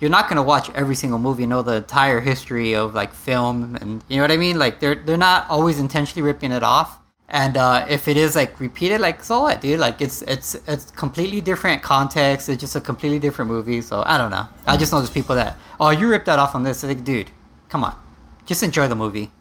you're 0.04 0.10
not 0.10 0.28
gonna 0.28 0.44
watch 0.44 0.70
every 0.72 0.96
single 0.96 1.18
movie, 1.18 1.46
know 1.46 1.62
the 1.62 1.76
entire 1.76 2.20
history 2.20 2.76
of 2.76 2.94
like 2.94 3.14
film, 3.14 3.78
and 3.80 4.04
you 4.10 4.18
know 4.18 4.24
what 4.24 4.32
I 4.32 4.36
mean. 4.36 4.60
Like 4.60 4.82
they're 4.82 4.96
they're 4.96 5.16
not 5.16 5.50
always 5.50 5.80
intentionally 5.80 6.22
ripping 6.22 6.52
it 6.52 6.62
off. 6.62 7.00
And 7.30 7.56
uh, 7.56 7.86
if 7.88 8.10
it 8.10 8.18
is 8.18 8.36
like 8.36 8.60
repeated, 8.60 9.00
like 9.00 9.24
so 9.24 9.44
what, 9.44 9.62
dude? 9.62 9.80
Like 9.80 10.02
it's 10.02 10.22
it's 10.24 10.56
it's 10.68 10.92
completely 10.92 11.40
different 11.40 11.82
context. 11.84 12.50
It's 12.50 12.60
just 12.60 12.76
a 12.76 12.82
completely 12.82 13.18
different 13.18 13.50
movie. 13.50 13.80
So 13.80 14.04
I 14.06 14.18
don't 14.18 14.30
know. 14.30 14.46
I 14.68 14.76
just 14.76 14.92
know 14.92 15.00
there's 15.00 15.10
people 15.10 15.36
that 15.36 15.58
oh 15.80 15.92
you 15.92 16.10
ripped 16.10 16.26
that 16.26 16.38
off 16.38 16.54
on 16.54 16.64
this. 16.64 16.84
Like 16.84 17.06
dude, 17.06 17.32
come 17.70 17.86
on, 17.86 17.96
just 18.46 18.62
enjoy 18.62 18.90
the 18.90 18.96
movie. 18.96 19.32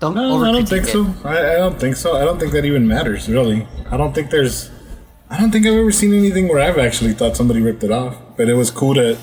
Don't 0.00 0.14
no, 0.14 0.42
I 0.42 0.52
don't 0.52 0.66
think 0.66 0.84
it. 0.84 0.90
so. 0.90 1.14
I, 1.22 1.36
I 1.36 1.56
don't 1.58 1.78
think 1.78 1.96
so. 1.96 2.16
I 2.16 2.24
don't 2.24 2.38
think 2.38 2.52
that 2.52 2.64
even 2.64 2.88
matters 2.88 3.28
really. 3.28 3.68
I 3.90 3.98
don't 3.98 4.14
think 4.14 4.30
there's. 4.30 4.70
I 5.28 5.38
don't 5.38 5.50
think 5.50 5.66
I've 5.66 5.74
ever 5.74 5.92
seen 5.92 6.14
anything 6.14 6.48
where 6.48 6.60
I've 6.60 6.78
actually 6.78 7.12
thought 7.12 7.36
somebody 7.36 7.60
ripped 7.60 7.84
it 7.84 7.92
off. 7.92 8.16
But 8.38 8.48
it 8.48 8.54
was 8.54 8.70
cool 8.70 8.94
that 8.94 9.18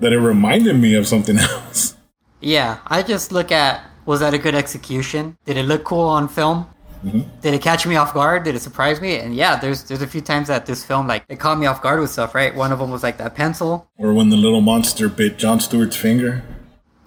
that 0.00 0.12
it 0.12 0.18
reminded 0.18 0.76
me 0.76 0.94
of 0.94 1.06
something 1.06 1.38
else. 1.50 1.96
Yeah, 2.40 2.78
I 2.86 3.02
just 3.02 3.32
look 3.32 3.50
at 3.52 3.84
was 4.06 4.20
that 4.20 4.34
a 4.34 4.38
good 4.38 4.54
execution? 4.54 5.38
Did 5.46 5.56
it 5.56 5.62
look 5.64 5.84
cool 5.84 6.06
on 6.06 6.28
film? 6.28 6.68
Mm-hmm. 7.04 7.40
Did 7.40 7.54
it 7.54 7.62
catch 7.62 7.86
me 7.86 7.96
off 7.96 8.14
guard? 8.14 8.44
Did 8.44 8.54
it 8.54 8.60
surprise 8.60 9.00
me? 9.00 9.16
And 9.16 9.34
yeah, 9.34 9.56
there's 9.56 9.84
there's 9.84 10.02
a 10.02 10.06
few 10.06 10.20
times 10.22 10.48
that 10.48 10.64
this 10.64 10.84
film 10.84 11.06
like 11.06 11.24
it 11.28 11.38
caught 11.38 11.58
me 11.58 11.66
off 11.66 11.82
guard 11.82 12.00
with 12.00 12.10
stuff. 12.10 12.34
Right, 12.34 12.54
one 12.54 12.72
of 12.72 12.78
them 12.78 12.90
was 12.90 13.02
like 13.02 13.18
that 13.18 13.34
pencil, 13.34 13.90
or 13.98 14.14
when 14.14 14.30
the 14.30 14.36
little 14.36 14.62
monster 14.62 15.08
bit 15.08 15.38
Jon 15.38 15.60
Stewart's 15.60 15.96
finger. 15.96 16.42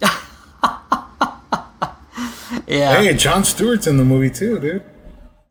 yeah. 2.66 3.02
Hey, 3.02 3.14
Jon 3.14 3.42
Stewart's 3.42 3.88
in 3.88 3.96
the 3.96 4.04
movie 4.04 4.30
too, 4.30 4.60
dude. 4.60 4.84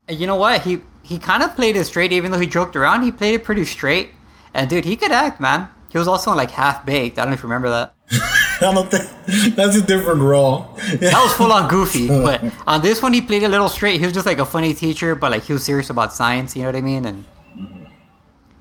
You 0.08 0.28
know 0.28 0.38
what? 0.38 0.62
He 0.62 0.82
he 1.04 1.20
kind 1.20 1.44
of 1.44 1.54
played 1.56 1.76
it 1.76 1.84
straight, 1.84 2.14
even 2.14 2.32
though 2.32 2.40
he 2.40 2.48
joked 2.48 2.78
around. 2.78 3.04
He 3.04 3.12
played 3.12 3.36
it 3.36 3.44
pretty 3.44 3.66
straight, 3.66 4.12
and 4.54 4.70
dude, 4.70 4.86
he 4.86 4.96
could 4.96 5.12
act, 5.12 5.42
man. 5.42 5.68
He 5.98 6.00
was 6.00 6.08
also 6.08 6.36
like 6.36 6.52
half 6.52 6.86
baked. 6.86 7.18
I 7.18 7.24
don't 7.24 7.32
know 7.32 7.34
if 7.34 7.42
you 7.42 7.50
remember 7.50 7.72
that. 7.72 7.96
I 8.62 8.72
don't 8.72 8.88
think 8.88 9.56
that's 9.56 9.76
a 9.76 9.82
different 9.82 10.22
role. 10.22 10.78
that 11.00 11.20
was 11.24 11.34
full 11.34 11.52
on 11.52 11.68
goofy, 11.68 12.08
but 12.28 12.44
on 12.68 12.84
this 12.84 13.02
one 13.02 13.14
he 13.14 13.22
played 13.22 13.42
a 13.42 13.50
little 13.50 13.68
straight. 13.68 14.00
He 14.00 14.06
was 14.06 14.14
just 14.14 14.28
like 14.28 14.38
a 14.38 14.46
funny 14.46 14.76
teacher, 14.76 15.16
but 15.16 15.32
like 15.32 15.46
he 15.46 15.54
was 15.54 15.64
serious 15.64 15.90
about 15.90 16.14
science. 16.14 16.56
You 16.56 16.62
know 16.62 16.68
what 16.68 16.76
I 16.76 16.82
mean? 16.82 17.06
And 17.06 17.26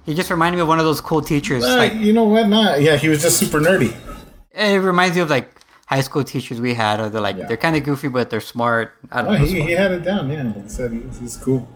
he 0.07 0.14
just 0.14 0.31
reminded 0.31 0.57
me 0.57 0.62
of 0.62 0.69
one 0.69 0.78
of 0.78 0.87
those 0.87 1.02
cool 1.02 1.21
teachers. 1.21 1.62
Uh, 1.62 1.76
like, 1.76 1.93
you 1.93 2.14
know 2.14 2.25
what? 2.25 2.49
Not 2.49 2.81
yeah, 2.81 2.97
he 2.97 3.11
was 3.11 3.21
just 3.21 3.37
super 3.38 3.61
nerdy. 3.61 3.95
It 4.52 4.78
reminds 4.78 5.14
me 5.14 5.21
of 5.21 5.28
like 5.28 5.61
high 5.85 6.00
school 6.00 6.25
teachers 6.25 6.59
we 6.59 6.73
had. 6.73 7.00
Or 7.00 7.11
they're 7.11 7.21
like 7.21 7.37
yeah. 7.37 7.49
they're 7.49 7.59
kind 7.59 7.76
of 7.76 7.85
goofy, 7.85 8.09
but 8.09 8.31
they're 8.31 8.40
smart. 8.40 8.95
I 9.12 9.21
don't 9.21 9.35
oh, 9.35 9.37
know. 9.37 9.45
He, 9.45 9.61
he, 9.61 9.73
had 9.73 9.93
it 9.93 10.05
down. 10.05 10.31
Yeah, 10.31 10.55
he 10.55 10.66
said 10.71 10.90
he, 10.90 11.02
he's 11.21 11.37
cool. 11.37 11.69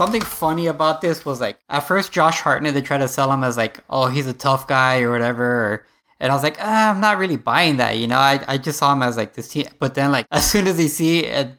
Something 0.00 0.22
funny 0.22 0.66
about 0.66 1.02
this 1.02 1.26
was 1.26 1.42
like 1.42 1.58
at 1.68 1.80
first 1.80 2.10
Josh 2.10 2.40
Hartnett 2.40 2.72
they 2.72 2.80
tried 2.80 3.04
to 3.04 3.06
sell 3.06 3.30
him 3.30 3.44
as 3.44 3.58
like 3.58 3.84
oh 3.90 4.06
he's 4.06 4.26
a 4.26 4.32
tough 4.32 4.66
guy 4.66 5.02
or 5.02 5.10
whatever. 5.10 5.44
Or, 5.44 5.86
and 6.18 6.32
I 6.32 6.34
was 6.34 6.42
like, 6.42 6.56
ah, 6.58 6.90
I'm 6.90 7.02
not 7.02 7.18
really 7.18 7.36
buying 7.36 7.76
that, 7.76 7.98
you 7.98 8.06
know. 8.06 8.16
I, 8.16 8.42
I 8.48 8.56
just 8.56 8.78
saw 8.78 8.94
him 8.94 9.02
as 9.02 9.18
like 9.18 9.34
this 9.34 9.48
team, 9.48 9.66
but 9.78 9.94
then 9.94 10.10
like 10.10 10.26
as 10.30 10.50
soon 10.50 10.66
as 10.68 10.78
they 10.78 10.88
see 10.88 11.26
it, 11.26 11.50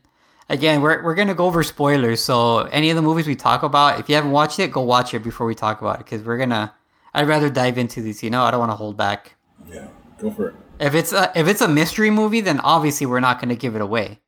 again, 0.50 0.82
we're 0.82 1.04
we're 1.04 1.14
gonna 1.14 1.36
go 1.36 1.46
over 1.46 1.62
spoilers. 1.62 2.20
So 2.20 2.62
any 2.62 2.90
of 2.90 2.96
the 2.96 3.04
movies 3.04 3.28
we 3.28 3.36
talk 3.36 3.62
about, 3.62 4.00
if 4.00 4.10
you 4.10 4.16
haven't 4.16 4.32
watched 4.32 4.58
it, 4.58 4.72
go 4.72 4.82
watch 4.82 5.14
it 5.14 5.20
before 5.20 5.46
we 5.46 5.54
talk 5.54 5.80
about 5.80 6.00
it, 6.00 6.06
because 6.06 6.24
we're 6.24 6.40
gonna. 6.40 6.74
I'd 7.14 7.28
rather 7.28 7.52
dive 7.52 7.78
into 7.78 8.02
these, 8.02 8.24
you 8.24 8.32
know. 8.32 8.42
I 8.42 8.50
don't 8.50 8.60
want 8.60 8.72
to 8.72 8.76
hold 8.76 8.98
back. 8.98 9.36
Yeah, 9.70 9.88
go 10.20 10.32
for 10.32 10.48
it. 10.48 10.56
If 10.80 10.96
it's 10.96 11.14
a 11.14 11.32
if 11.36 11.48
it's 11.48 11.62
a 11.62 11.68
mystery 11.68 12.10
movie, 12.10 12.42
then 12.42 12.60
obviously 12.62 13.06
we're 13.06 13.20
not 13.20 13.40
gonna 13.40 13.56
give 13.56 13.76
it 13.76 13.84
away. 13.84 14.20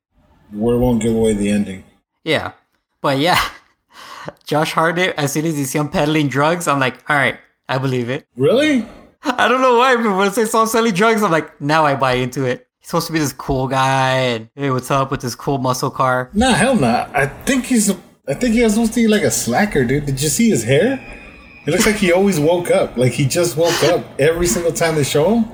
We 0.52 0.78
won't 0.78 1.02
give 1.02 1.16
away 1.16 1.34
the 1.34 1.50
ending. 1.50 1.84
Yeah, 2.24 2.52
but 3.02 3.18
yeah, 3.18 3.42
Josh 4.46 4.74
Hartnett. 4.74 5.16
As 5.18 5.32
soon 5.32 5.46
as 5.46 5.58
you 5.58 5.66
see 5.66 5.80
him 5.80 5.90
peddling 5.90 6.28
drugs, 6.28 6.68
I'm 6.68 6.80
like, 6.80 7.10
all 7.10 7.16
right, 7.16 7.38
I 7.68 7.78
believe 7.78 8.10
it. 8.10 8.28
Really? 8.36 8.86
I 9.24 9.48
don't 9.48 9.62
know 9.62 9.78
why, 9.78 9.96
but 9.96 10.18
when 10.18 10.28
I 10.28 10.44
saw 10.46 10.66
selling 10.66 10.94
drugs, 10.94 11.24
I'm 11.24 11.32
like, 11.32 11.62
now 11.62 11.86
I 11.86 11.96
buy 11.96 12.16
into 12.16 12.46
it. 12.46 12.68
He's 12.80 12.90
supposed 12.90 13.08
to 13.08 13.14
be 13.14 13.20
this 13.20 13.32
cool 13.32 13.70
guy, 13.70 14.18
and 14.18 14.50
hey, 14.56 14.70
what's 14.70 14.92
up 14.92 15.10
with 15.12 15.22
this 15.22 15.36
cool 15.36 15.58
muscle 15.58 15.90
car? 15.90 16.30
Nah, 16.34 16.52
hell 16.52 16.76
nah. 16.76 17.08
I 17.14 17.28
think 17.28 17.66
he's. 17.66 17.90
I 18.28 18.34
think 18.34 18.54
he 18.54 18.64
was 18.64 18.74
supposed 18.74 18.94
to 18.94 19.02
be 19.02 19.08
like 19.08 19.22
a 19.22 19.32
slacker, 19.32 19.86
dude. 19.86 20.06
Did 20.06 20.22
you 20.22 20.28
see 20.28 20.50
his 20.50 20.64
hair? 20.66 21.00
It 21.66 21.72
looks 21.72 21.86
like 21.86 21.96
he 21.96 22.12
always 22.12 22.42
woke 22.42 22.72
up. 22.72 22.98
Like 22.98 23.14
he 23.14 23.26
just 23.26 23.56
woke 23.56 23.82
up 23.86 24.06
every 24.20 24.48
single 24.48 24.74
time 24.74 24.96
they 24.96 25.04
show 25.06 25.40
him. 25.40 25.52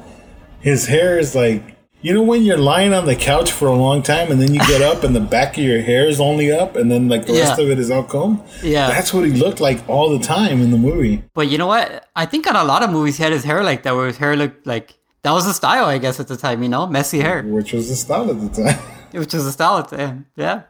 His 0.59 0.87
hair 0.87 1.19
is 1.19 1.35
like 1.35 1.77
you 2.01 2.13
know 2.13 2.23
when 2.23 2.43
you're 2.43 2.57
lying 2.57 2.93
on 2.93 3.05
the 3.05 3.15
couch 3.15 3.51
for 3.51 3.67
a 3.67 3.75
long 3.75 4.01
time 4.01 4.31
and 4.31 4.41
then 4.41 4.53
you 4.53 4.59
get 4.61 4.81
up 4.81 5.03
and 5.03 5.13
the 5.15 5.19
back 5.19 5.57
of 5.57 5.63
your 5.63 5.81
hair 5.81 6.07
is 6.07 6.19
only 6.21 6.49
up 6.51 6.75
and 6.75 6.89
then 6.91 7.09
like 7.09 7.25
the 7.25 7.33
Yeah. 7.33 7.49
rest 7.49 7.59
of 7.59 7.69
it 7.69 7.77
is 7.79 7.91
all 7.91 8.03
combed? 8.03 8.41
Yeah. 8.63 8.87
That's 8.89 9.13
what 9.13 9.25
he 9.25 9.31
looked 9.33 9.59
like 9.59 9.87
all 9.89 10.09
the 10.17 10.23
time 10.23 10.61
in 10.61 10.71
the 10.71 10.77
movie. 10.77 11.23
But 11.33 11.49
you 11.49 11.57
know 11.57 11.67
what? 11.67 12.07
I 12.15 12.25
think 12.25 12.47
on 12.47 12.55
a 12.55 12.63
lot 12.63 12.83
of 12.83 12.89
movies 12.89 13.17
he 13.17 13.23
had 13.23 13.33
his 13.33 13.43
hair 13.43 13.63
like 13.63 13.83
that, 13.83 13.95
where 13.95 14.07
his 14.07 14.17
hair 14.17 14.35
looked 14.37 14.65
like 14.65 14.95
that 15.23 15.31
was 15.33 15.45
the 15.45 15.53
style, 15.53 15.85
I 15.85 15.97
guess, 15.97 16.19
at 16.21 16.27
the 16.29 16.37
time. 16.37 16.63
You 16.63 16.69
know, 16.69 16.87
messy 16.87 17.19
hair, 17.19 17.43
Which 17.43 17.73
was 17.73 17.89
the 17.89 17.95
style 17.97 18.29
at 18.31 18.39
the 18.39 18.49
time. 18.63 18.79
which 19.11 19.33
was 19.33 19.43
the 19.43 19.51
style 19.51 19.77
at 19.79 19.89
the 19.89 19.97
time. 19.97 20.25
Yeah, 20.37 20.61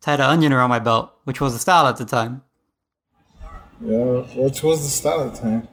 tied 0.00 0.20
an 0.20 0.30
onion 0.30 0.52
around 0.54 0.70
my 0.70 0.78
belt, 0.78 1.12
which 1.24 1.40
was 1.42 1.52
the 1.52 1.58
style 1.58 1.86
at 1.86 1.98
the 1.98 2.06
time. 2.06 2.42
yeah, 3.84 4.22
which 4.36 4.62
was 4.62 4.82
the 4.82 4.88
style 4.88 5.24
at 5.28 5.34
the 5.34 5.40
time. 5.40 5.68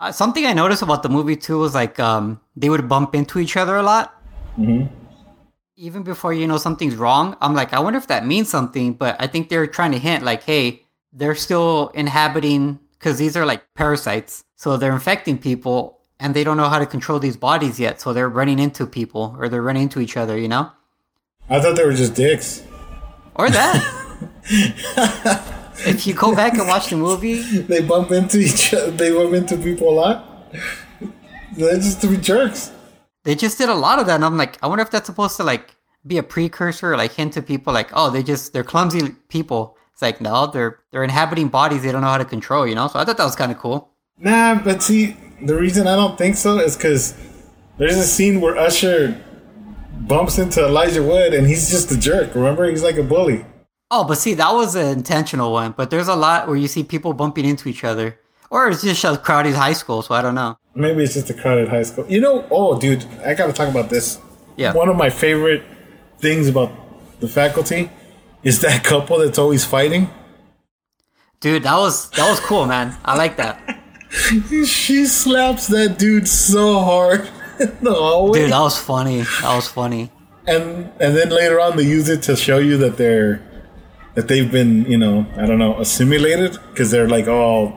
Uh, 0.00 0.10
something 0.10 0.44
I 0.46 0.52
noticed 0.52 0.82
about 0.82 1.04
the 1.04 1.08
movie 1.08 1.36
too 1.36 1.58
was 1.60 1.74
like 1.74 2.00
um, 2.00 2.40
they 2.56 2.68
would 2.68 2.88
bump 2.88 3.14
into 3.14 3.38
each 3.38 3.56
other 3.56 3.76
a 3.76 3.82
lot. 3.84 4.12
Mm-hmm. 4.58 4.94
Even 5.76 6.02
before 6.02 6.32
you 6.32 6.46
know 6.46 6.58
something's 6.58 6.96
wrong, 6.96 7.36
I'm 7.40 7.54
like, 7.54 7.72
I 7.72 7.80
wonder 7.80 7.98
if 7.98 8.06
that 8.08 8.26
means 8.26 8.48
something. 8.48 8.92
But 8.94 9.16
I 9.18 9.26
think 9.26 9.48
they're 9.48 9.66
trying 9.66 9.92
to 9.92 9.98
hint 9.98 10.22
like, 10.24 10.42
hey, 10.44 10.82
they're 11.12 11.34
still 11.34 11.88
inhabiting 11.94 12.78
because 12.98 13.18
these 13.18 13.36
are 13.36 13.44
like 13.44 13.62
parasites, 13.74 14.44
so 14.54 14.76
they're 14.76 14.92
infecting 14.92 15.36
people, 15.38 15.98
and 16.20 16.34
they 16.34 16.44
don't 16.44 16.56
know 16.56 16.68
how 16.68 16.78
to 16.78 16.86
control 16.86 17.18
these 17.18 17.36
bodies 17.36 17.80
yet. 17.80 18.00
So 18.00 18.12
they're 18.12 18.28
running 18.28 18.58
into 18.60 18.86
people 18.86 19.34
or 19.38 19.48
they're 19.48 19.62
running 19.62 19.84
into 19.84 19.98
each 20.00 20.16
other, 20.16 20.38
you 20.38 20.46
know, 20.48 20.70
I 21.50 21.60
thought 21.60 21.76
they 21.76 21.84
were 21.84 21.92
just 21.92 22.14
dicks. 22.14 22.62
or 23.34 23.50
that. 23.50 23.82
if 25.86 26.06
you 26.06 26.14
go 26.14 26.34
back 26.34 26.54
and 26.54 26.68
watch 26.68 26.90
the 26.90 26.96
movie, 26.96 27.42
They 27.42 27.82
bump 27.82 28.12
into 28.12 28.38
each 28.38 28.72
other. 28.72 28.90
They 28.90 29.10
bump 29.10 29.34
into 29.34 29.56
people 29.56 29.88
a 29.88 29.96
lot. 29.96 30.52
They're 31.56 31.76
just 31.76 32.00
to 32.02 32.06
be 32.06 32.16
jerks. 32.16 32.70
They 33.24 33.34
just 33.34 33.58
did 33.58 33.68
a 33.68 33.74
lot 33.74 33.98
of 33.98 34.06
that 34.06 34.16
and 34.16 34.24
i'm 34.24 34.36
like 34.36 34.62
i 34.62 34.66
wonder 34.66 34.82
if 34.82 34.90
that's 34.90 35.06
supposed 35.06 35.36
to 35.36 35.44
like 35.44 35.76
be 36.06 36.18
a 36.18 36.22
precursor 36.22 36.92
or 36.92 36.96
like 36.96 37.12
hint 37.12 37.32
to 37.34 37.42
people 37.42 37.72
like 37.72 37.90
oh 37.92 38.10
they 38.10 38.22
just 38.22 38.52
they're 38.52 38.64
clumsy 38.64 39.10
people. 39.28 39.76
It's 39.92 40.02
like 40.02 40.20
no 40.20 40.46
they're 40.48 40.80
they're 40.90 41.04
inhabiting 41.04 41.48
bodies 41.48 41.82
they 41.82 41.92
don't 41.92 42.00
know 42.00 42.08
how 42.08 42.18
to 42.18 42.24
control 42.24 42.66
you 42.66 42.74
know? 42.74 42.88
So 42.88 42.98
i 42.98 43.04
thought 43.04 43.16
that 43.18 43.24
was 43.24 43.36
kind 43.36 43.52
of 43.52 43.58
cool. 43.58 43.90
Nah, 44.18 44.60
but 44.62 44.82
see, 44.82 45.16
the 45.40 45.54
reason 45.56 45.86
I 45.86 45.96
don't 45.96 46.16
think 46.18 46.36
so 46.36 46.58
is 46.58 46.76
because 46.76 47.14
there's 47.78 47.96
a 47.96 48.04
scene 48.04 48.40
where 48.40 48.56
Usher 48.56 49.20
bumps 50.00 50.38
into 50.38 50.64
Elijah 50.64 51.02
Wood 51.02 51.34
and 51.34 51.46
he's 51.46 51.70
just 51.70 51.90
a 51.92 51.98
jerk. 51.98 52.34
Remember, 52.34 52.68
he's 52.68 52.82
like 52.82 52.96
a 52.96 53.02
bully. 53.02 53.44
oh 53.92 54.04
but 54.04 54.16
see 54.18 54.34
that 54.34 54.52
was 54.52 54.74
an 54.74 54.88
intentional 54.88 55.52
one 55.52 55.72
but 55.76 55.90
there's 55.90 56.08
a 56.08 56.16
lot 56.16 56.48
where 56.48 56.56
you 56.56 56.66
see 56.68 56.82
people 56.82 57.12
bumping 57.14 57.44
into 57.44 57.68
each 57.68 57.84
other. 57.84 58.18
Or 58.50 58.68
it's 58.68 58.82
just 58.82 59.04
a 59.04 59.16
crowded 59.16 59.54
high 59.54 59.72
school 59.74 60.02
so 60.02 60.14
i 60.14 60.20
don't 60.22 60.34
know 60.34 60.58
Maybe 60.74 61.02
it's 61.04 61.14
just 61.14 61.28
a 61.30 61.34
crowded 61.34 61.68
high 61.68 61.82
school. 61.82 62.06
You 62.08 62.20
know, 62.20 62.46
oh, 62.50 62.78
dude, 62.78 63.04
I 63.24 63.34
gotta 63.34 63.52
talk 63.52 63.68
about 63.68 63.90
this. 63.90 64.18
Yeah. 64.56 64.72
One 64.72 64.88
of 64.88 64.96
my 64.96 65.10
favorite 65.10 65.62
things 66.18 66.48
about 66.48 66.72
the 67.20 67.28
faculty 67.28 67.90
is 68.42 68.60
that 68.60 68.82
couple 68.90 69.18
that's 69.18 69.38
always 69.38 69.64
fighting. 69.64 70.08
dude 71.40 71.62
that 71.64 71.76
was 71.76 72.08
that 72.10 72.28
was 72.30 72.38
cool 72.40 72.66
man 72.66 72.94
i 73.04 73.16
like 73.16 73.36
that 73.36 73.58
She 74.66 75.06
slaps 75.06 75.66
that 75.68 75.98
dude 75.98 76.28
so 76.28 76.78
hard 76.80 77.28
in 77.60 77.72
the 77.82 77.92
hallway. 77.94 78.40
dude 78.40 78.52
that 78.52 78.60
was 78.60 78.78
funny 78.78 79.22
that 79.22 79.54
was 79.56 79.66
funny 79.68 80.10
and 80.46 80.90
and 81.00 81.16
then 81.16 81.30
later 81.30 81.58
on 81.60 81.76
they 81.76 81.82
use 81.84 82.08
it 82.08 82.22
to 82.24 82.36
show 82.36 82.58
you 82.58 82.76
that 82.78 82.96
they're 82.96 83.40
that 84.14 84.28
they've 84.28 84.50
been 84.52 84.84
you 84.84 84.98
know 84.98 85.26
I 85.36 85.46
don't 85.46 85.58
know 85.58 85.78
assimilated 85.80 86.58
because 86.70 86.90
they're 86.92 87.08
like 87.08 87.26
all 87.28 87.72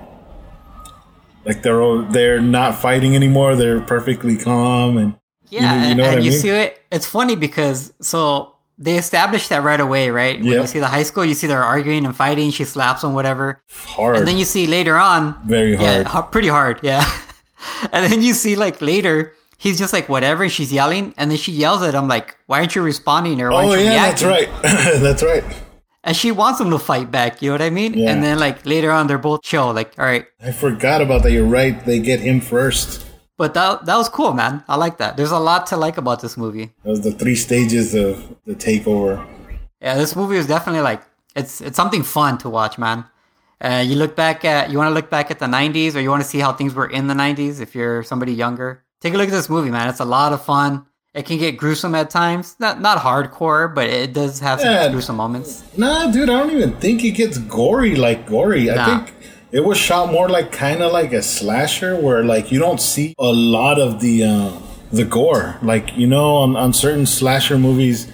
like 1.46 1.62
they're 1.64 1.82
all, 1.82 2.02
they're 2.04 2.42
not 2.42 2.76
fighting 2.76 3.16
anymore. 3.16 3.56
They're 3.56 3.82
perfectly 3.82 4.36
calm 4.38 4.98
and 4.98 5.16
Yeah, 5.50 5.62
you 5.62 5.90
and, 5.90 5.98
know 5.98 6.04
what 6.06 6.16
and 6.16 6.26
you 6.26 6.32
mean? 6.32 6.40
see 6.40 6.50
it. 6.50 6.82
It's 6.92 7.06
funny 7.06 7.36
because 7.36 7.94
so 8.02 8.56
they 8.78 8.98
established 8.98 9.50
that 9.50 9.64
right 9.64 9.80
away, 9.80 10.10
right? 10.10 10.38
When 10.40 10.48
Yeah. 10.52 10.62
you 10.62 10.68
see 10.68 10.80
the 10.80 10.88
high 10.88 11.04
school, 11.04 11.24
you 11.24 11.34
see 11.34 11.48
they're 11.48 11.64
arguing 11.64 12.06
and 12.06 12.16
fighting. 12.16 12.52
She 12.52 12.66
slaps 12.66 13.04
him, 13.04 13.14
whatever. 13.14 13.62
hard. 13.72 14.18
And 14.18 14.28
then 14.28 14.38
you 14.38 14.46
see 14.46 14.68
later 14.68 14.98
on, 14.98 15.36
Very 15.48 15.76
hard. 15.76 16.08
ha- 16.08 16.24
pretty 16.24 16.50
hard, 16.50 16.80
yeah. 16.84 17.06
and 17.94 18.12
then 18.12 18.22
you 18.22 18.34
see 18.34 18.56
like 18.56 18.82
later, 18.82 19.34
he's 19.58 19.78
just 19.80 19.94
like 19.94 20.10
whatever. 20.10 20.44
and 20.44 20.52
She's 20.52 20.74
yelling, 20.74 21.14
and 21.18 21.32
then 21.32 21.38
she 21.38 21.52
yells 21.54 21.84
at 21.84 21.94
him 21.94 22.08
like, 22.10 22.36
"Why 22.48 22.60
aren't 22.60 22.76
you 22.76 22.82
responding?" 22.82 23.40
Or 23.42 23.50
why 23.52 23.64
oh 23.66 23.70
aren't 23.70 23.82
you 23.82 23.88
yeah, 23.92 24.10
that's 24.10 24.24
right. 24.24 24.50
that's 25.02 25.24
right. 25.24 25.44
And 26.06 26.16
she 26.16 26.32
wants 26.32 26.60
them 26.60 26.70
to 26.70 26.78
fight 26.78 27.10
back. 27.12 27.42
You 27.42 27.50
know 27.50 27.56
what 27.56 27.62
I 27.64 27.72
mean? 27.72 27.96
Yeah. 27.96 28.12
And 28.12 28.24
then 28.24 28.38
like 28.40 28.66
later 28.66 28.92
on, 28.92 29.08
they're 29.08 29.18
both 29.18 29.42
chill. 29.42 29.74
Like, 29.74 29.98
all 29.98 30.06
right. 30.06 30.26
I 30.42 30.52
forgot 30.52 31.02
about 31.02 31.24
that. 31.24 31.32
You're 31.32 31.46
right. 31.48 31.84
They 31.84 32.00
get 32.00 32.20
him 32.20 32.40
first. 32.40 33.06
But 33.38 33.54
that 33.56 33.86
that 33.86 33.98
was 33.98 34.08
cool, 34.08 34.34
man. 34.34 34.64
I 34.68 34.78
like 34.78 34.98
that. 34.98 35.18
There's 35.18 35.32
a 35.32 35.40
lot 35.40 35.68
to 35.68 35.78
like 35.78 35.98
about 35.98 36.22
this 36.22 36.38
movie. 36.38 36.72
That 36.84 36.90
was 36.92 37.02
the 37.02 37.12
three 37.12 37.36
stages 37.36 37.94
of 37.94 38.36
the 38.46 38.56
takeover. 38.56 39.26
Yeah, 39.82 39.96
this 39.96 40.16
movie 40.16 40.38
is 40.38 40.48
definitely 40.48 40.82
like 40.82 41.02
it's 41.36 41.60
it's 41.60 41.76
something 41.76 42.04
fun 42.04 42.38
to 42.40 42.50
watch, 42.50 42.78
man. 42.78 43.04
Uh, 43.60 43.84
you 43.86 43.96
look 43.96 44.16
back 44.16 44.46
at 44.46 44.70
you 44.70 44.78
want 44.78 44.90
to 44.90 44.94
look 44.94 45.10
back 45.10 45.32
at 45.32 45.40
the 45.40 45.48
'90s, 45.48 45.96
or 45.96 46.00
you 46.00 46.10
want 46.10 46.24
to 46.24 46.30
see 46.30 46.40
how 46.40 46.54
things 46.54 46.74
were 46.74 46.88
in 46.88 47.08
the 47.08 47.14
'90s. 47.14 47.60
If 47.60 47.76
you're 47.76 48.04
somebody 48.04 48.32
younger, 48.32 48.86
take 49.02 49.14
a 49.14 49.18
look 49.18 49.28
at 49.28 49.34
this 49.34 49.50
movie, 49.50 49.70
man. 49.70 49.90
It's 49.90 50.00
a 50.00 50.06
lot 50.06 50.32
of 50.32 50.46
fun. 50.46 50.86
It 51.16 51.26
can 51.26 51.38
get 51.38 51.56
gruesome 51.56 51.96
at 51.96 52.10
times, 52.10 52.58
not 52.60 52.82
not 52.82 52.98
hardcore, 53.00 53.74
but 53.74 53.88
it 53.90 54.12
does 54.14 54.42
have 54.42 54.60
some 54.60 54.70
Yeah. 54.74 54.90
gruesome 54.90 55.16
moments. 55.16 55.64
Nah, 55.78 56.12
dude, 56.12 56.30
I 56.30 56.38
don't 56.40 56.52
even 56.52 56.74
think 56.74 57.06
it 57.06 57.12
gets 57.12 57.38
gory 57.38 57.96
like 57.96 58.28
gory. 58.28 58.70
I 58.70 58.84
think 58.86 59.14
it 59.54 59.64
was 59.64 59.78
shot 59.78 60.12
more 60.12 60.28
like 60.28 60.52
kind 60.52 60.84
of 60.84 60.92
like 60.92 61.14
a 61.14 61.22
slasher 61.22 61.96
where 61.96 62.26
like 62.26 62.52
you 62.52 62.60
don't 62.60 62.82
see 62.82 63.16
a 63.18 63.32
lot 63.32 63.80
of 63.80 64.02
the 64.02 64.26
uh, 64.26 64.52
the 64.92 65.06
gore. 65.06 65.56
Like 65.62 65.96
you 65.96 66.06
know, 66.06 66.36
on, 66.36 66.58
on 66.58 66.74
certain 66.74 67.06
slasher 67.06 67.58
movies, 67.58 68.08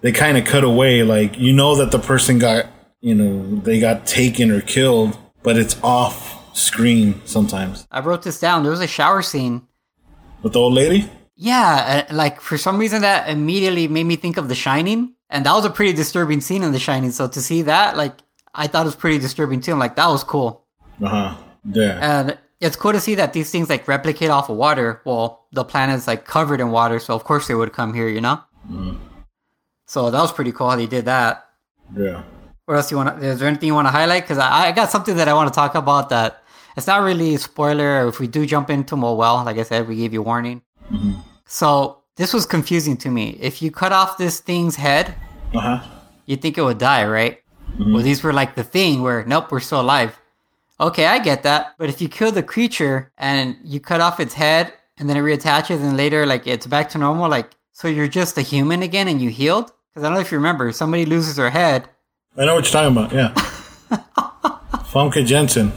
they 0.00 0.10
kind 0.10 0.38
of 0.38 0.46
cut 0.46 0.64
away. 0.64 1.02
Like 1.02 1.38
you 1.38 1.52
know 1.52 1.76
that 1.76 1.90
the 1.90 1.98
person 1.98 2.38
got 2.38 2.64
you 3.02 3.14
know 3.14 3.60
they 3.60 3.78
got 3.78 4.06
taken 4.06 4.50
or 4.50 4.62
killed, 4.62 5.18
but 5.42 5.58
it's 5.58 5.76
off 5.82 6.56
screen 6.56 7.20
sometimes. 7.26 7.86
I 7.92 8.00
wrote 8.00 8.22
this 8.22 8.40
down. 8.40 8.62
There 8.62 8.72
was 8.72 8.80
a 8.80 8.86
shower 8.86 9.20
scene. 9.20 9.66
With 10.42 10.54
the 10.54 10.60
old 10.60 10.72
lady, 10.72 11.10
Yeah, 11.40 12.04
uh, 12.10 12.14
like 12.14 12.40
for 12.40 12.58
some 12.58 12.78
reason 12.78 13.02
that 13.02 13.30
immediately 13.30 13.86
made 13.86 14.04
me 14.04 14.16
think 14.16 14.36
of 14.38 14.48
The 14.48 14.56
Shining, 14.56 15.14
and 15.30 15.46
that 15.46 15.52
was 15.52 15.64
a 15.64 15.70
pretty 15.70 15.92
disturbing 15.92 16.40
scene 16.40 16.64
in 16.64 16.72
The 16.72 16.80
Shining. 16.80 17.12
So 17.12 17.28
to 17.28 17.40
see 17.40 17.62
that, 17.62 17.96
like, 17.96 18.14
I 18.54 18.66
thought 18.66 18.82
it 18.82 18.86
was 18.86 18.96
pretty 18.96 19.18
disturbing 19.20 19.60
too. 19.60 19.70
I'm 19.70 19.78
like, 19.78 19.94
that 19.94 20.08
was 20.08 20.24
cool. 20.24 20.64
uh 21.00 21.06
huh, 21.08 21.36
yeah. 21.72 21.98
And 22.02 22.38
it's 22.60 22.74
cool 22.74 22.92
to 22.92 22.98
see 22.98 23.14
that 23.14 23.34
these 23.34 23.52
things 23.52 23.68
like 23.68 23.86
replicate 23.86 24.30
off 24.30 24.48
of 24.48 24.56
water. 24.56 25.00
Well, 25.04 25.46
the 25.52 25.64
planet's 25.64 26.08
like 26.08 26.24
covered 26.24 26.60
in 26.60 26.72
water, 26.72 26.98
so 26.98 27.14
of 27.14 27.22
course 27.22 27.46
they 27.46 27.54
would 27.54 27.72
come 27.72 27.94
here, 27.94 28.08
you 28.08 28.20
know? 28.20 28.40
So 29.86 30.10
that 30.10 30.20
was 30.20 30.32
pretty 30.32 30.50
cool 30.50 30.68
how 30.70 30.76
they 30.76 30.86
did 30.86 31.04
that. 31.04 31.48
Yeah. 31.96 32.24
What 32.64 32.74
else 32.74 32.90
you 32.90 32.96
want 32.96 33.20
to, 33.20 33.24
is 33.24 33.38
there 33.38 33.48
anything 33.48 33.68
you 33.68 33.74
want 33.74 33.86
to 33.86 33.92
highlight? 33.92 34.24
Because 34.24 34.38
I, 34.38 34.66
I 34.66 34.72
got 34.72 34.90
something 34.90 35.16
that 35.16 35.28
I 35.28 35.34
want 35.34 35.52
to 35.52 35.54
talk 35.54 35.76
about 35.76 36.08
that 36.08 36.42
it's 36.76 36.88
not 36.88 37.02
really 37.02 37.36
a 37.36 37.38
spoiler. 37.38 38.08
If 38.08 38.18
we 38.18 38.26
do 38.26 38.44
jump 38.44 38.70
into 38.70 38.96
oh 38.96 39.14
well, 39.14 39.44
like 39.44 39.56
I 39.56 39.62
said, 39.62 39.86
we 39.86 39.94
gave 39.94 40.12
you 40.12 40.22
warning. 40.22 40.62
So 41.48 41.98
this 42.16 42.32
was 42.32 42.46
confusing 42.46 42.96
to 42.98 43.10
me. 43.10 43.36
If 43.40 43.60
you 43.62 43.70
cut 43.72 43.90
off 43.92 44.18
this 44.18 44.38
thing's 44.40 44.76
head, 44.76 45.14
Uh 45.54 45.60
huh. 45.60 45.80
you'd 46.26 46.42
think 46.42 46.58
it 46.58 46.62
would 46.62 46.78
die, 46.78 47.04
right? 47.06 47.40
Well, 47.78 48.02
these 48.02 48.22
were 48.22 48.32
like 48.32 48.54
the 48.54 48.64
thing 48.64 49.02
where, 49.02 49.24
nope, 49.24 49.50
we're 49.50 49.60
still 49.60 49.80
alive. 49.80 50.18
Okay, 50.80 51.06
I 51.06 51.18
get 51.18 51.42
that. 51.44 51.74
But 51.78 51.88
if 51.88 52.00
you 52.00 52.08
kill 52.08 52.32
the 52.32 52.42
creature 52.42 53.12
and 53.18 53.56
you 53.64 53.78
cut 53.80 54.00
off 54.00 54.20
its 54.20 54.34
head 54.34 54.72
and 54.98 55.08
then 55.08 55.16
it 55.16 55.20
reattaches 55.20 55.80
and 55.80 55.96
later, 55.96 56.26
like, 56.26 56.46
it's 56.46 56.66
back 56.66 56.88
to 56.90 56.98
normal, 56.98 57.28
like, 57.30 57.50
so 57.72 57.86
you're 57.88 58.08
just 58.08 58.36
a 58.38 58.42
human 58.42 58.82
again 58.82 59.06
and 59.08 59.20
you 59.22 59.30
healed? 59.30 59.70
Because 59.90 60.02
I 60.04 60.08
don't 60.08 60.14
know 60.14 60.20
if 60.20 60.30
you 60.32 60.38
remember, 60.38 60.72
somebody 60.72 61.04
loses 61.06 61.36
their 61.36 61.50
head. 61.50 61.88
I 62.36 62.44
know 62.46 62.54
what 62.56 62.64
you're 62.64 62.72
talking 62.72 62.96
about. 62.96 63.12
Yeah. 63.12 63.32
Famke 64.92 65.24
Janssen. 65.26 65.72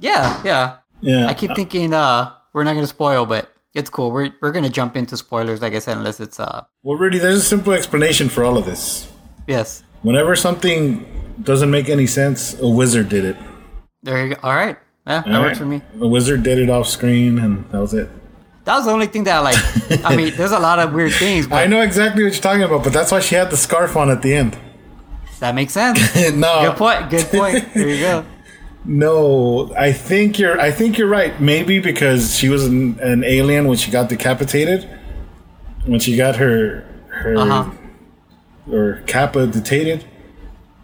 Yeah, 0.00 0.40
yeah. 0.44 0.76
Yeah. 1.00 1.26
I 1.26 1.34
keep 1.34 1.54
thinking, 1.54 1.92
uh, 1.92 2.32
we're 2.52 2.64
not 2.64 2.72
going 2.72 2.84
to 2.84 2.88
spoil, 2.88 3.26
but 3.26 3.52
it's 3.74 3.90
cool. 3.90 4.10
We're, 4.12 4.30
we're 4.40 4.52
going 4.52 4.64
to 4.64 4.70
jump 4.70 4.96
into 4.96 5.16
spoilers, 5.16 5.60
like 5.60 5.74
I 5.74 5.78
said, 5.80 5.96
unless 5.96 6.20
it's, 6.20 6.38
uh, 6.40 6.64
Well, 6.82 6.96
really, 6.98 7.18
there's 7.18 7.38
a 7.38 7.42
simple 7.42 7.72
explanation 7.72 8.28
for 8.28 8.44
all 8.44 8.56
of 8.56 8.64
this. 8.66 9.10
yes. 9.46 9.82
Whenever 10.02 10.36
something 10.36 11.04
doesn't 11.42 11.70
make 11.70 11.88
any 11.88 12.06
sense, 12.06 12.58
a 12.60 12.68
wizard 12.68 13.08
did 13.08 13.24
it. 13.24 13.36
There 14.02 14.26
you 14.26 14.34
go. 14.34 14.40
All 14.42 14.54
right. 14.54 14.76
Yeah, 15.06 15.22
that 15.22 15.34
All 15.34 15.40
works 15.42 15.48
right? 15.52 15.56
for 15.58 15.64
me. 15.66 15.82
A 16.00 16.06
wizard 16.06 16.42
did 16.42 16.58
it 16.58 16.68
off 16.68 16.86
screen, 16.88 17.38
and 17.38 17.64
that 17.70 17.80
was 17.80 17.94
it. 17.94 18.10
That 18.64 18.76
was 18.76 18.84
the 18.84 18.92
only 18.92 19.06
thing 19.06 19.24
that, 19.24 19.36
I 19.36 19.40
like, 19.40 20.04
I 20.04 20.14
mean, 20.16 20.34
there's 20.36 20.52
a 20.52 20.58
lot 20.58 20.78
of 20.78 20.92
weird 20.92 21.12
things, 21.14 21.46
but 21.46 21.56
I 21.62 21.66
know 21.66 21.80
exactly 21.80 22.22
what 22.24 22.32
you're 22.34 22.42
talking 22.42 22.62
about, 22.62 22.84
but 22.84 22.92
that's 22.92 23.12
why 23.12 23.20
she 23.20 23.34
had 23.34 23.50
the 23.50 23.56
scarf 23.56 23.96
on 23.96 24.10
at 24.10 24.20
the 24.22 24.34
end. 24.34 24.58
that 25.40 25.54
makes 25.54 25.72
sense. 25.72 25.98
no, 26.34 26.68
Good 26.70 26.76
point. 26.76 27.10
Good 27.10 27.26
point. 27.26 27.68
There 27.74 27.88
you 27.88 28.00
go. 28.00 28.24
No, 28.84 29.72
I 29.78 29.92
think 29.92 30.38
you're. 30.38 30.60
I 30.60 30.70
think 30.70 30.98
you're 30.98 31.08
right. 31.08 31.40
Maybe 31.40 31.78
because 31.78 32.36
she 32.36 32.48
was 32.48 32.66
an, 32.66 32.98
an 33.00 33.24
alien 33.24 33.66
when 33.68 33.76
she 33.78 33.90
got 33.90 34.08
decapitated. 34.08 34.88
when 35.86 36.00
she 36.00 36.16
got 36.16 36.36
her 36.36 36.84
her 37.08 37.36
Uh-huh. 37.36 37.70
or 38.70 39.02
kappa 39.06 39.46
detated, 39.46 40.04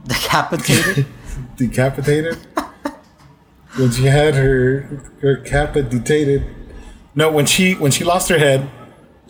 Decapitated. 0.06 1.06
decapitated. 1.56 2.36
when 3.76 3.90
she 3.90 4.04
had 4.04 4.34
her 4.34 5.02
her 5.20 5.36
kappa 5.36 5.82
detated. 5.82 6.44
No, 7.14 7.30
when 7.30 7.46
she 7.46 7.74
when 7.74 7.90
she 7.90 8.04
lost 8.04 8.28
her 8.28 8.38
head, 8.38 8.68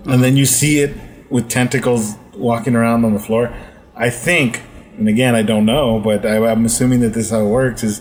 and 0.05 0.23
then 0.23 0.37
you 0.37 0.47
see 0.47 0.81
it 0.81 0.95
with 1.31 1.49
tentacles 1.49 2.15
walking 2.37 2.77
around 2.77 3.05
on 3.05 3.15
the 3.15 3.21
floor. 3.21 3.53
I 3.97 4.11
think, 4.11 4.63
and 4.97 5.09
again, 5.09 5.35
I 5.35 5.43
don't 5.43 5.67
know, 5.67 5.99
but 6.01 6.25
I, 6.25 6.37
I'm 6.51 6.65
assuming 6.65 7.01
that 7.01 7.11
this 7.15 7.27
is 7.27 7.31
how 7.33 7.41
it 7.41 7.49
works. 7.49 7.83
Is 7.83 8.01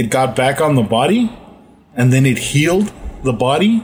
it 0.00 0.10
got 0.10 0.36
back 0.36 0.60
on 0.60 0.74
the 0.76 0.82
body, 0.98 1.22
and 1.98 2.12
then 2.12 2.24
it 2.26 2.38
healed 2.52 2.92
the 3.22 3.32
body, 3.32 3.82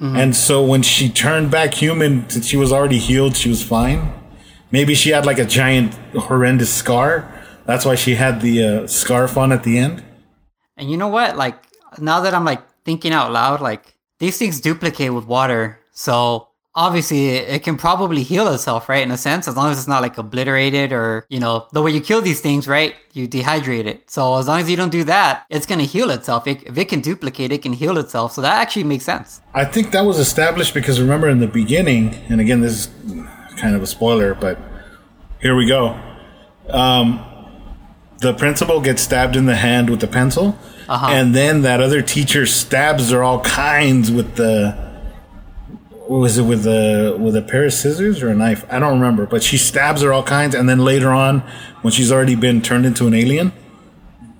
and 0.00 0.36
so 0.36 0.62
when 0.62 0.82
she 0.82 1.08
turned 1.08 1.50
back 1.50 1.72
human, 1.74 2.28
since 2.28 2.46
she 2.46 2.58
was 2.58 2.70
already 2.72 2.98
healed, 2.98 3.36
she 3.36 3.48
was 3.48 3.62
fine. 3.62 4.12
Maybe 4.70 4.94
she 4.94 5.10
had 5.16 5.24
like 5.24 5.38
a 5.38 5.46
giant, 5.46 5.94
horrendous 6.28 6.72
scar. 6.72 7.24
That's 7.64 7.84
why 7.86 7.94
she 7.94 8.16
had 8.16 8.42
the 8.42 8.54
uh, 8.64 8.86
scarf 8.86 9.38
on 9.38 9.50
at 9.52 9.62
the 9.62 9.78
end. 9.78 10.02
and 10.76 10.90
you 10.90 10.96
know 10.98 11.08
what? 11.08 11.36
Like 11.36 11.56
now 11.98 12.20
that 12.20 12.34
I'm 12.34 12.44
like 12.44 12.62
thinking 12.84 13.12
out 13.12 13.32
loud, 13.32 13.60
like 13.62 13.94
these 14.18 14.36
things 14.36 14.60
duplicate 14.60 15.14
with 15.14 15.24
water, 15.26 15.78
so 15.92 16.48
obviously 16.74 17.28
it, 17.28 17.62
can 17.62 17.76
probably 17.76 18.22
heal 18.22 18.48
itself, 18.48 18.88
right? 18.88 19.02
In 19.02 19.10
a 19.10 19.16
sense, 19.16 19.46
as 19.46 19.56
long 19.56 19.70
as 19.70 19.78
it's 19.78 19.88
not 19.88 20.02
like 20.02 20.18
obliterated 20.18 20.92
or 20.92 21.26
you 21.28 21.40
know 21.40 21.66
the 21.72 21.82
way 21.82 21.90
you 21.90 22.00
kill 22.00 22.20
these 22.20 22.40
things, 22.40 22.66
right? 22.66 22.94
You 23.12 23.28
dehydrate 23.28 23.86
it. 23.86 24.10
So 24.10 24.36
as 24.36 24.48
long 24.48 24.60
as 24.60 24.68
you 24.68 24.76
don't 24.76 24.90
do 24.90 25.04
that, 25.04 25.46
it's 25.50 25.66
gonna 25.66 25.84
heal 25.84 26.10
itself. 26.10 26.46
It, 26.46 26.62
if 26.64 26.76
it 26.76 26.88
can 26.88 27.00
duplicate, 27.00 27.52
it 27.52 27.62
can 27.62 27.72
heal 27.72 27.96
itself. 27.98 28.32
So 28.32 28.40
that 28.40 28.60
actually 28.60 28.84
makes 28.84 29.04
sense. 29.04 29.40
I 29.54 29.64
think 29.64 29.92
that 29.92 30.04
was 30.04 30.18
established 30.18 30.74
because 30.74 31.00
remember 31.00 31.28
in 31.28 31.38
the 31.38 31.46
beginning, 31.46 32.14
and 32.28 32.40
again, 32.40 32.60
this 32.60 32.86
is 32.86 32.88
kind 33.56 33.76
of 33.76 33.82
a 33.82 33.86
spoiler, 33.86 34.34
but 34.34 34.58
here 35.40 35.54
we 35.54 35.66
go. 35.66 36.00
Um, 36.70 37.24
the 38.18 38.32
principal 38.32 38.80
gets 38.80 39.02
stabbed 39.02 39.36
in 39.36 39.46
the 39.46 39.56
hand 39.56 39.90
with 39.90 40.00
the 40.00 40.06
pencil, 40.06 40.58
and 40.88 41.34
then 41.34 41.62
that 41.62 41.80
other 41.80 42.02
teacher 42.02 42.46
stabs 42.46 43.10
her 43.10 43.22
all 43.22 43.40
kinds 43.40 44.10
with 44.10 44.36
the. 44.36 44.93
Was 46.08 46.36
it 46.38 46.42
with 46.42 46.66
a 46.66 47.16
with 47.18 47.34
a 47.36 47.42
pair 47.42 47.64
of 47.64 47.72
scissors 47.72 48.22
or 48.22 48.28
a 48.28 48.34
knife? 48.34 48.64
I 48.70 48.78
don't 48.78 48.92
remember, 49.00 49.26
but 49.26 49.42
she 49.42 49.56
stabs 49.56 50.02
her 50.02 50.12
all 50.12 50.22
kinds, 50.22 50.54
and 50.54 50.68
then 50.68 50.80
later 50.80 51.10
on, 51.10 51.40
when 51.82 51.92
she's 51.92 52.12
already 52.12 52.34
been 52.36 52.60
turned 52.60 52.84
into 52.84 53.06
an 53.06 53.14
alien, 53.14 53.52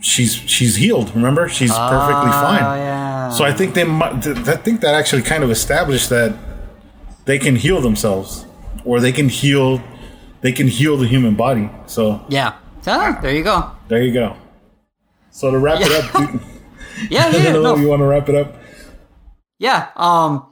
she's 0.01 0.35
she's 0.35 0.77
healed. 0.77 1.15
Remember, 1.15 1.49
she's 1.49 1.73
perfectly 1.73 2.31
fine. 2.33 2.63
Oh 2.63 2.75
yeah. 2.77 3.31
So 3.31 3.45
I 3.45 3.53
think 3.53 3.75
they 3.75 3.85
might. 3.85 4.27
I 4.27 4.57
think 4.57 4.83
that 4.83 4.95
actually 4.95 5.23
kind 5.23 5.43
of 5.43 5.51
established 5.51 6.11
that 6.11 6.37
they 7.25 7.39
can 7.39 7.57
heal 7.57 7.81
themselves, 7.81 8.45
or 8.85 9.01
they 9.01 9.13
can 9.13 9.29
heal. 9.29 9.83
They 10.43 10.53
can 10.53 10.69
heal 10.69 10.99
the 10.99 11.07
human 11.07 11.35
body. 11.35 11.71
So 11.87 12.25
yeah. 12.29 12.57
So 12.83 13.17
there 13.23 13.35
you 13.35 13.43
go. 13.43 13.71
there 13.89 14.03
you 14.03 14.13
go. 14.13 14.37
So 15.31 15.51
to 15.51 15.59
wrap 15.59 15.81
it 15.81 15.91
up, 15.91 16.13
dude, 16.31 16.41
Yeah, 17.11 17.31
yeah. 17.35 17.53
no, 17.53 17.77
you 17.77 17.89
want 17.89 18.01
to 18.01 18.05
wrap 18.07 18.29
it 18.29 18.35
up. 18.35 18.55
Yeah. 19.59 19.89
Um. 19.97 20.51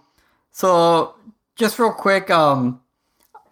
So 0.53 1.17
just 1.57 1.79
real 1.79 1.93
quick, 1.93 2.31
um, 2.31 2.81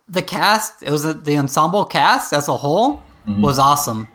the 0.09 0.23
cast 0.23 0.83
it 0.83 0.91
was 0.91 1.05
a, 1.05 1.15
the 1.15 1.37
ensemble 1.39 1.85
cast 1.85 2.33
as 2.33 2.49
a 2.49 2.57
whole 2.57 3.03
was 3.27 3.59
awesome. 3.59 4.09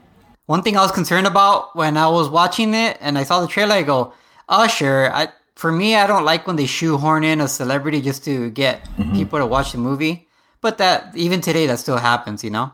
One 0.45 0.61
thing 0.61 0.77
I 0.77 0.81
was 0.81 0.91
concerned 0.91 1.25
about 1.25 1.75
when 1.75 1.97
I 1.97 2.07
was 2.07 2.29
watching 2.29 2.73
it 2.73 2.97
and 3.01 3.17
I 3.17 3.23
saw 3.23 3.41
the 3.41 3.47
trailer, 3.47 3.75
I 3.75 3.83
go, 3.83 4.13
Usher. 4.47 5.09
I 5.13 5.29
for 5.55 5.71
me, 5.71 5.95
I 5.95 6.05
don't 6.05 6.25
like 6.25 6.47
when 6.47 6.57
they 6.57 6.65
shoehorn 6.65 7.23
in 7.23 7.39
a 7.41 7.47
celebrity 7.47 8.01
just 8.01 8.25
to 8.25 8.49
get 8.51 8.87
people 9.13 9.39
to 9.39 9.45
watch 9.45 9.71
the 9.71 9.77
movie. 9.77 10.27
But 10.61 10.77
that 10.79 11.15
even 11.15 11.41
today, 11.41 11.65
that 11.67 11.79
still 11.79 11.97
happens, 11.97 12.43
you 12.43 12.49
know. 12.49 12.71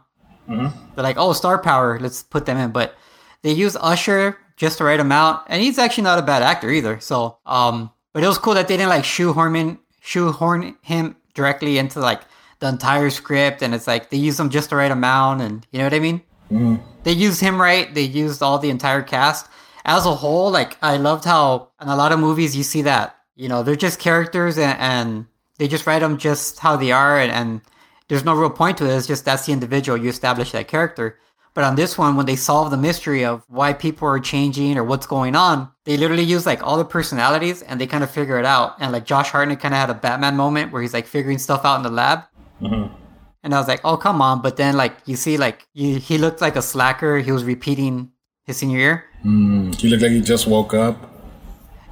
They're 0.96 1.04
like, 1.04 1.18
oh, 1.18 1.34
star 1.34 1.60
power, 1.62 2.00
let's 2.00 2.24
put 2.24 2.46
them 2.46 2.58
in. 2.58 2.72
But 2.72 2.96
they 3.44 3.52
use 3.52 3.78
Usher 3.80 4.38
just 4.58 4.80
the 4.80 4.84
right 4.84 5.00
amount, 5.00 5.44
and 5.48 5.62
he's 5.62 5.78
actually 5.78 6.04
not 6.04 6.20
a 6.20 6.24
bad 6.24 6.42
actor 6.42 6.70
either. 6.70 7.00
So, 7.00 7.38
um, 7.46 7.92
but 8.14 8.24
it 8.24 8.28
was 8.28 8.38
cool 8.38 8.56
that 8.56 8.68
they 8.68 8.78
didn't 8.78 8.90
like 8.90 9.06
shoehorn 9.06 9.56
in, 9.56 9.80
shoehorn 10.02 10.76
him 10.82 11.16
directly 11.34 11.78
into 11.78 12.00
like 12.00 12.22
the 12.60 12.68
entire 12.68 13.10
script, 13.10 13.62
and 13.62 13.74
it's 13.74 13.88
like 13.88 14.10
they 14.10 14.18
use 14.18 14.40
him 14.40 14.50
just 14.50 14.70
the 14.70 14.76
right 14.76 14.92
amount, 14.92 15.42
and 15.42 15.66
you 15.72 15.80
know 15.80 15.86
what 15.86 15.94
I 15.94 16.00
mean. 16.00 16.22
Mm-hmm. 16.52 16.76
They 17.04 17.14
used 17.14 17.40
him 17.40 17.62
right. 17.62 17.94
They 17.94 18.02
used 18.02 18.44
all 18.44 18.60
the 18.60 18.70
entire 18.70 19.02
cast 19.02 19.48
as 19.86 20.06
a 20.06 20.14
whole. 20.14 20.52
Like 20.52 20.78
I 20.82 20.98
loved 20.98 21.24
how 21.24 21.70
in 21.82 21.88
a 21.88 21.96
lot 21.96 22.12
of 22.12 22.20
movies 22.20 22.56
you 22.56 22.64
see 22.64 22.82
that 22.82 23.16
you 23.36 23.48
know 23.48 23.64
they're 23.64 23.76
just 23.76 24.00
characters 24.00 24.58
and, 24.58 24.78
and 24.80 25.26
they 25.58 25.68
just 25.68 25.88
write 25.88 26.00
them 26.00 26.18
just 26.18 26.60
how 26.60 26.76
they 26.76 26.92
are, 26.92 27.18
and, 27.18 27.32
and 27.32 27.62
there's 28.10 28.26
no 28.26 28.36
real 28.36 28.50
point 28.50 28.78
to 28.80 28.86
it. 28.86 28.96
It's 28.96 29.08
just 29.08 29.24
that's 29.24 29.46
the 29.46 29.54
individual. 29.54 29.98
You 29.98 30.10
establish 30.10 30.52
that 30.52 30.68
character. 30.68 31.18
But 31.54 31.66
on 31.66 31.76
this 31.76 31.98
one, 31.98 32.16
when 32.16 32.26
they 32.26 32.38
solve 32.38 32.72
the 32.72 32.78
mystery 32.78 33.26
of 33.26 33.44
why 33.50 33.74
people 33.74 34.08
are 34.08 34.20
changing 34.20 34.78
or 34.78 34.86
what's 34.86 35.06
going 35.06 35.36
on, 35.36 35.70
they 35.84 35.98
literally 35.98 36.24
use 36.24 36.46
like 36.46 36.64
all 36.64 36.78
the 36.78 36.86
personalities 36.86 37.62
and 37.62 37.80
they 37.80 37.88
kind 37.88 38.04
of 38.04 38.10
figure 38.10 38.40
it 38.40 38.46
out. 38.46 38.76
And 38.80 38.94
like 38.94 39.06
Josh 39.06 39.30
Hartnett 39.30 39.60
kind 39.60 39.74
of 39.74 39.80
had 39.80 39.90
a 39.90 39.94
Batman 39.94 40.38
moment 40.38 40.72
where 40.72 40.82
he's 40.82 40.94
like 40.94 41.08
figuring 41.08 41.38
stuff 41.38 41.66
out 41.66 41.76
in 41.76 41.84
the 41.84 41.90
lab. 41.90 42.22
Mm-hmm. 42.62 42.96
And 43.44 43.54
I 43.54 43.60
was 43.60 43.68
like, 43.68 43.82
oh, 43.84 43.98
come 43.98 44.22
on. 44.22 44.42
But 44.42 44.56
then 44.56 44.78
like 44.78 44.96
you 45.06 45.18
see 45.18 45.38
like 45.38 45.68
you, 45.74 45.98
he 45.98 46.18
looked 46.18 46.40
like 46.40 46.56
a 46.56 46.62
slacker. 46.62 47.18
He 47.18 47.34
was 47.34 47.44
repeating 47.44 48.12
his 48.44 48.58
senior 48.58 48.78
year. 48.78 49.06
Mm-hmm. 49.26 49.72
He 49.74 49.90
looked 49.90 50.04
like 50.04 50.12
he 50.12 50.22
just 50.22 50.48
woke 50.48 50.74
up. 50.74 50.98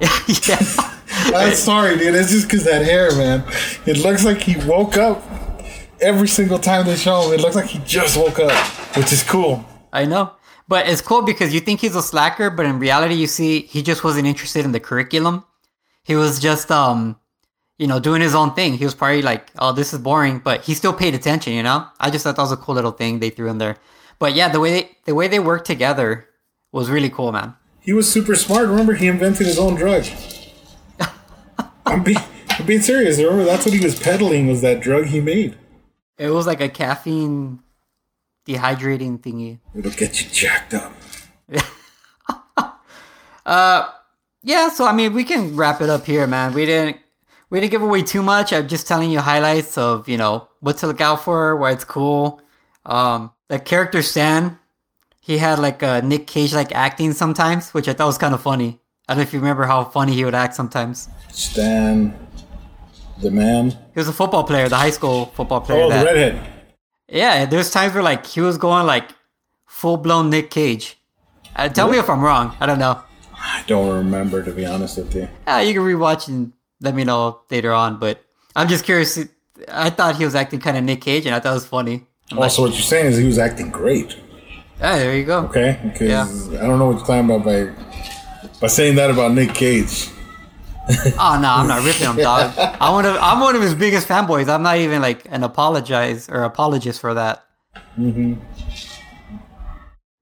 yeah. 0.00 0.58
I'm 1.34 1.54
sorry, 1.54 1.98
dude. 1.98 2.14
It's 2.14 2.30
just 2.30 2.46
because 2.46 2.64
that 2.64 2.82
hair, 2.82 3.14
man. 3.16 3.44
It 3.84 3.98
looks 3.98 4.24
like 4.24 4.40
he 4.40 4.56
woke 4.66 4.96
up 4.96 5.22
every 6.00 6.28
single 6.28 6.58
time 6.58 6.86
they 6.86 6.96
show 6.96 7.22
him. 7.22 7.34
It 7.34 7.40
looks 7.40 7.56
like 7.56 7.66
he 7.66 7.78
just 7.80 8.16
woke 8.16 8.38
up, 8.38 8.52
which 8.96 9.12
is 9.12 9.22
cool. 9.22 9.64
I 9.92 10.04
know. 10.04 10.32
But 10.68 10.88
it's 10.88 11.00
cool 11.00 11.22
because 11.22 11.52
you 11.52 11.60
think 11.60 11.80
he's 11.80 11.96
a 11.96 12.02
slacker, 12.02 12.48
but 12.48 12.64
in 12.64 12.78
reality, 12.78 13.14
you 13.14 13.26
see 13.26 13.62
he 13.62 13.82
just 13.82 14.04
wasn't 14.04 14.26
interested 14.28 14.64
in 14.64 14.72
the 14.72 14.78
curriculum. 14.78 15.44
He 16.04 16.14
was 16.14 16.38
just, 16.38 16.70
um, 16.70 17.16
you 17.76 17.86
know, 17.86 17.98
doing 17.98 18.20
his 18.20 18.34
own 18.34 18.54
thing. 18.54 18.74
He 18.74 18.84
was 18.84 18.94
probably 18.94 19.22
like, 19.22 19.50
oh, 19.58 19.72
this 19.72 19.92
is 19.92 19.98
boring, 19.98 20.38
but 20.38 20.62
he 20.62 20.74
still 20.74 20.92
paid 20.92 21.14
attention, 21.14 21.54
you 21.54 21.62
know? 21.62 21.86
I 21.98 22.10
just 22.10 22.22
thought 22.22 22.36
that 22.36 22.42
was 22.42 22.52
a 22.52 22.56
cool 22.56 22.76
little 22.76 22.92
thing 22.92 23.18
they 23.18 23.30
threw 23.30 23.48
in 23.48 23.58
there. 23.58 23.78
But 24.20 24.34
yeah, 24.34 24.48
the 24.48 24.60
way 24.60 24.70
they, 24.70 24.90
the 25.06 25.14
way 25.14 25.26
they 25.28 25.40
worked 25.40 25.66
together 25.66 26.28
was 26.72 26.88
really 26.88 27.10
cool, 27.10 27.32
man. 27.32 27.56
He 27.80 27.92
was 27.92 28.10
super 28.10 28.36
smart. 28.36 28.68
Remember, 28.68 28.92
he 28.94 29.08
invented 29.08 29.46
his 29.46 29.58
own 29.58 29.74
drug. 29.74 30.04
I'm, 31.86 32.04
be- 32.04 32.16
I'm 32.50 32.66
being 32.66 32.82
serious. 32.82 33.18
Remember, 33.18 33.44
that's 33.44 33.64
what 33.64 33.74
he 33.74 33.82
was 33.82 33.98
peddling 33.98 34.46
was 34.46 34.60
that 34.60 34.80
drug 34.80 35.06
he 35.06 35.20
made. 35.20 35.56
It 36.20 36.28
was 36.30 36.46
like 36.46 36.60
a 36.60 36.68
caffeine 36.68 37.60
dehydrating 38.46 39.20
thingy. 39.20 39.58
It'll 39.74 39.90
get 39.90 40.22
you 40.22 40.28
jacked 40.30 40.74
up. 40.74 40.92
Yeah, 44.42 44.70
so 44.70 44.86
I 44.86 44.92
mean, 44.92 45.12
we 45.12 45.24
can 45.24 45.54
wrap 45.54 45.80
it 45.80 45.90
up 45.90 46.06
here, 46.06 46.26
man. 46.26 46.54
We 46.54 46.64
didn't 46.64 46.96
we 47.50 47.60
didn't 47.60 47.72
give 47.72 47.82
away 47.82 48.02
too 48.02 48.22
much. 48.22 48.52
I'm 48.52 48.68
just 48.68 48.86
telling 48.86 49.10
you 49.10 49.20
highlights 49.20 49.76
of 49.76 50.08
you 50.08 50.16
know 50.16 50.48
what 50.60 50.78
to 50.78 50.86
look 50.86 51.00
out 51.00 51.24
for, 51.24 51.56
why 51.56 51.72
it's 51.72 51.84
cool. 51.84 52.40
Um, 52.86 53.32
the 53.48 53.58
character 53.58 54.02
Stan, 54.02 54.58
he 55.20 55.36
had 55.38 55.58
like 55.58 55.82
a 55.82 56.00
Nick 56.02 56.26
Cage 56.26 56.54
like 56.54 56.74
acting 56.74 57.12
sometimes, 57.12 57.74
which 57.74 57.86
I 57.88 57.92
thought 57.92 58.06
was 58.06 58.18
kind 58.18 58.34
of 58.34 58.42
funny. 58.42 58.80
I 59.08 59.12
don't 59.12 59.18
know 59.18 59.22
if 59.22 59.32
you 59.34 59.40
remember 59.40 59.64
how 59.64 59.84
funny 59.84 60.14
he 60.14 60.24
would 60.24 60.34
act 60.34 60.54
sometimes. 60.54 61.08
Stan, 61.30 62.14
the 63.20 63.30
man. 63.30 63.70
He 63.70 63.76
was 63.96 64.08
a 64.08 64.12
football 64.12 64.44
player, 64.44 64.68
the 64.68 64.76
high 64.76 64.90
school 64.90 65.26
football 65.26 65.60
player. 65.60 65.82
Oh, 65.82 65.88
the 65.88 66.04
redhead. 66.04 66.46
Yeah, 67.08 67.44
there's 67.46 67.70
times 67.70 67.94
where 67.94 68.02
like 68.02 68.26
he 68.26 68.40
was 68.40 68.56
going 68.58 68.86
like 68.86 69.10
full 69.66 69.96
blown 69.96 70.30
Nick 70.30 70.50
Cage. 70.50 70.96
Uh, 71.56 71.68
tell 71.68 71.90
me 71.90 71.98
if 71.98 72.08
I'm 72.08 72.22
wrong. 72.22 72.56
I 72.60 72.66
don't 72.66 72.78
know. 72.78 73.00
I 73.34 73.64
don't 73.66 73.88
remember, 73.96 74.42
to 74.44 74.52
be 74.52 74.64
honest 74.66 74.98
with 74.98 75.14
you. 75.14 75.28
Yeah, 75.46 75.60
you 75.62 75.72
can 75.74 75.82
rewatch 75.82 76.28
and 76.28 76.52
let 76.80 76.94
me 76.94 77.04
know 77.04 77.40
later 77.50 77.72
on. 77.72 77.98
But 77.98 78.22
I'm 78.54 78.68
just 78.68 78.84
curious. 78.84 79.18
I 79.68 79.90
thought 79.90 80.16
he 80.16 80.24
was 80.24 80.34
acting 80.34 80.60
kind 80.60 80.76
of 80.76 80.84
Nick 80.84 81.00
Cage, 81.00 81.26
and 81.26 81.34
I 81.34 81.40
thought 81.40 81.50
it 81.52 81.54
was 81.54 81.66
funny. 81.66 82.06
Also, 82.36 82.62
what 82.62 82.72
you're 82.72 82.80
saying 82.82 83.06
is 83.06 83.16
he 83.18 83.26
was 83.26 83.38
acting 83.38 83.70
great. 83.70 84.16
Yeah, 84.78 84.98
there 84.98 85.16
you 85.16 85.24
go. 85.24 85.40
Okay, 85.46 85.78
because 85.82 86.48
Yeah. 86.48 86.60
I 86.62 86.66
don't 86.66 86.78
know 86.78 86.86
what 86.86 86.98
you're 86.98 87.06
talking 87.06 87.24
about 87.24 87.44
by 87.44 87.74
by 88.60 88.66
saying 88.68 88.94
that 88.96 89.10
about 89.10 89.32
Nick 89.32 89.52
Cage. 89.54 90.08
Oh 91.18 91.38
no, 91.40 91.48
I'm 91.48 91.68
not 91.68 91.84
ripping 91.84 92.06
him, 92.08 92.16
dog. 92.16 92.52
I'm 92.58 92.94
one 92.94 93.06
of 93.06 93.16
I'm 93.20 93.40
one 93.40 93.54
of 93.54 93.62
his 93.62 93.74
biggest 93.74 94.08
fanboys. 94.08 94.48
I'm 94.48 94.62
not 94.62 94.78
even 94.78 95.02
like 95.02 95.26
an 95.30 95.44
apologize 95.44 96.28
or 96.28 96.42
apologist 96.42 97.00
for 97.00 97.14
that. 97.14 97.44
Mm-hmm. 97.98 98.34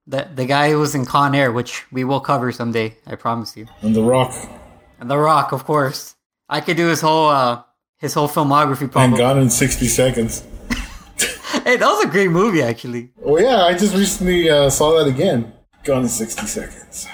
The 0.07 0.29
the 0.35 0.45
guy 0.45 0.69
who 0.71 0.79
was 0.79 0.95
in 0.95 1.05
Con 1.05 1.33
Air, 1.33 1.51
which 1.51 1.85
we 1.91 2.03
will 2.03 2.19
cover 2.19 2.51
someday, 2.51 2.97
I 3.07 3.15
promise 3.15 3.55
you. 3.57 3.67
And 3.81 3.95
The 3.95 4.03
Rock 4.03 4.33
And 4.99 5.09
The 5.09 5.17
Rock, 5.17 5.51
of 5.51 5.63
course. 5.65 6.15
I 6.49 6.61
could 6.61 6.77
do 6.77 6.87
his 6.87 7.01
whole 7.01 7.29
uh 7.29 7.63
his 7.97 8.13
whole 8.13 8.27
filmography 8.27 8.93
and. 8.95 9.17
Gone 9.17 9.39
in 9.39 9.49
60 9.49 9.87
Seconds. 9.87 10.43
Hey, 11.63 11.77
that 11.77 11.85
was 11.87 12.05
a 12.05 12.07
great 12.07 12.31
movie 12.31 12.61
actually. 12.61 13.11
Oh 13.23 13.37
yeah, 13.37 13.63
I 13.65 13.73
just 13.73 13.95
recently 13.95 14.49
uh, 14.49 14.69
saw 14.69 14.97
that 14.97 15.07
again. 15.07 15.51
Gone 15.83 16.03
in 16.03 16.09
60 16.09 16.45
Seconds. 16.45 17.07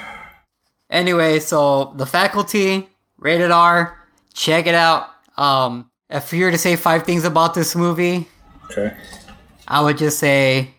Anyway, 0.89 1.39
so 1.39 1.93
the 1.95 2.05
faculty, 2.05 2.87
rated 3.17 3.51
R, 3.51 3.97
check 4.33 4.67
it 4.67 4.75
out. 4.75 5.09
Um, 5.37 5.89
If 6.09 6.31
you 6.33 6.45
were 6.45 6.51
to 6.51 6.57
say 6.57 6.75
five 6.75 7.03
things 7.03 7.23
about 7.25 7.53
this 7.53 7.75
movie, 7.75 8.27
Okay. 8.71 8.95
I 9.67 9.81
would 9.81 9.97
just 9.97 10.19
say 10.19 10.73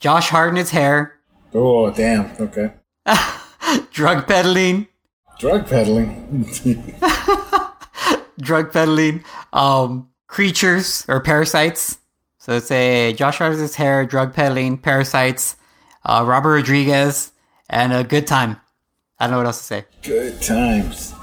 Josh 0.00 0.28
Hartnett's 0.28 0.70
hair, 0.70 1.18
Oh 1.54 1.90
damn. 1.90 2.30
Okay. 2.40 2.72
drug 3.92 4.26
peddling, 4.26 4.86
Drug 5.38 5.66
peddling. 5.66 6.46
drug 8.40 8.72
peddling, 8.72 9.24
um, 9.52 10.08
creatures 10.26 11.04
or 11.08 11.20
parasites. 11.20 11.98
So 12.38 12.52
it's 12.54 12.70
a 12.70 13.12
Josh 13.12 13.38
Hartnett's 13.38 13.74
hair, 13.76 14.04
drug 14.06 14.32
peddling, 14.34 14.78
parasites, 14.78 15.56
uh, 16.04 16.24
Robert 16.26 16.54
Rodriguez, 16.54 17.32
and 17.70 17.92
a 17.92 18.02
good 18.04 18.26
time. 18.26 18.56
I 19.18 19.26
don't 19.26 19.32
know 19.32 19.36
what 19.38 19.46
else 19.46 19.58
to 19.58 19.64
say. 19.64 19.84
Good 20.02 20.40
times. 20.42 21.14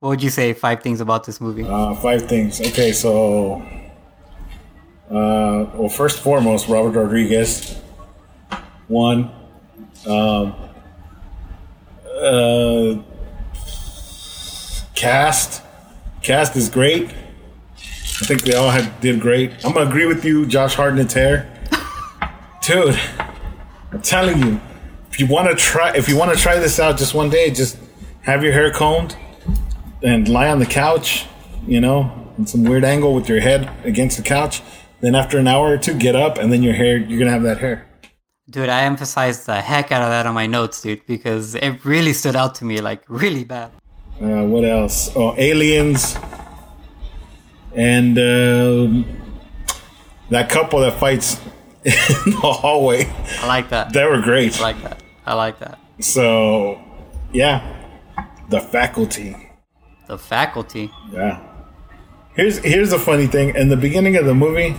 What 0.00 0.10
would 0.10 0.22
you 0.22 0.30
say? 0.30 0.52
Five 0.52 0.80
things 0.80 1.00
about 1.00 1.24
this 1.24 1.40
movie. 1.40 1.64
Uh, 1.64 1.92
five 1.96 2.28
things. 2.28 2.60
Okay, 2.60 2.92
so. 2.92 3.60
Uh, 5.10 5.66
well, 5.74 5.88
first 5.88 6.18
and 6.18 6.24
foremost, 6.24 6.68
Robert 6.68 6.90
Rodriguez. 6.90 7.80
One. 8.86 9.32
Um, 10.06 10.54
uh, 12.14 13.02
cast. 14.94 15.62
Cast 16.22 16.54
is 16.54 16.68
great. 16.68 17.10
I 17.10 18.24
think 18.24 18.42
they 18.42 18.54
all 18.54 18.70
had, 18.70 19.00
did 19.00 19.20
great. 19.20 19.52
I'm 19.64 19.72
gonna 19.72 19.88
agree 19.90 20.06
with 20.06 20.24
you, 20.24 20.46
Josh 20.46 20.76
Hartnett's 20.76 21.14
hair. 21.14 21.52
Dude, 22.62 22.98
I'm 23.90 24.02
telling 24.02 24.42
you, 24.42 24.60
if 25.10 25.18
you 25.18 25.26
want 25.26 25.48
to 25.48 25.56
try, 25.56 25.92
if 25.96 26.08
you 26.08 26.16
want 26.16 26.32
to 26.36 26.40
try 26.40 26.58
this 26.60 26.78
out 26.78 26.98
just 26.98 27.14
one 27.14 27.30
day, 27.30 27.50
just 27.50 27.78
have 28.22 28.44
your 28.44 28.52
hair 28.52 28.70
combed 28.70 29.16
and 30.02 30.28
lie 30.28 30.48
on 30.48 30.58
the 30.58 30.66
couch, 30.66 31.26
you 31.66 31.80
know, 31.80 32.32
in 32.38 32.46
some 32.46 32.64
weird 32.64 32.84
angle 32.84 33.14
with 33.14 33.28
your 33.28 33.40
head 33.40 33.70
against 33.84 34.16
the 34.16 34.22
couch. 34.22 34.62
Then 35.00 35.14
after 35.14 35.38
an 35.38 35.46
hour 35.46 35.72
or 35.72 35.78
two, 35.78 35.94
get 35.94 36.16
up, 36.16 36.38
and 36.38 36.52
then 36.52 36.62
your 36.62 36.74
hair, 36.74 36.96
you're 36.96 37.18
gonna 37.18 37.30
have 37.30 37.42
that 37.44 37.58
hair. 37.58 37.86
Dude, 38.50 38.68
I 38.68 38.82
emphasized 38.82 39.46
the 39.46 39.60
heck 39.60 39.92
out 39.92 40.02
of 40.02 40.08
that 40.08 40.26
on 40.26 40.34
my 40.34 40.46
notes, 40.46 40.80
dude, 40.80 41.04
because 41.06 41.54
it 41.54 41.84
really 41.84 42.12
stood 42.12 42.34
out 42.34 42.54
to 42.56 42.64
me, 42.64 42.80
like 42.80 43.02
really 43.08 43.44
bad. 43.44 43.70
Uh, 44.20 44.44
what 44.44 44.64
else? 44.64 45.10
Oh, 45.14 45.34
aliens, 45.36 46.16
and 47.74 48.18
um 48.18 49.04
that 50.30 50.48
couple 50.50 50.80
that 50.80 50.98
fights 50.98 51.40
in 51.84 52.32
the 52.32 52.40
hallway. 52.40 53.06
I 53.40 53.46
like 53.46 53.68
that. 53.70 53.92
They 53.92 54.04
were 54.04 54.20
great. 54.20 54.58
I 54.58 54.62
like 54.62 54.82
that. 54.82 55.02
I 55.24 55.34
like 55.34 55.58
that. 55.60 55.78
So, 56.00 56.80
yeah, 57.32 57.88
the 58.48 58.60
faculty. 58.60 59.47
The 60.08 60.16
faculty. 60.18 60.90
Yeah. 61.12 61.38
Here's 62.34 62.58
here's 62.58 62.90
the 62.90 62.98
funny 62.98 63.26
thing. 63.26 63.54
In 63.54 63.68
the 63.68 63.76
beginning 63.76 64.16
of 64.16 64.24
the 64.24 64.34
movie, 64.34 64.74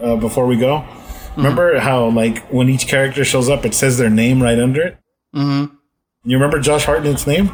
uh, 0.00 0.14
before 0.16 0.46
we 0.46 0.56
go, 0.56 0.86
remember 1.36 1.80
how 1.80 2.08
like 2.10 2.46
when 2.48 2.68
each 2.68 2.86
character 2.86 3.24
shows 3.24 3.48
up, 3.48 3.64
it 3.64 3.74
says 3.74 3.98
their 3.98 4.08
name 4.08 4.40
right 4.40 4.58
under 4.58 4.82
it. 4.82 4.98
Mm-hmm. 5.34 5.74
You 6.24 6.36
remember 6.36 6.60
Josh 6.60 6.84
Hartnett's 6.86 7.26
name? 7.26 7.50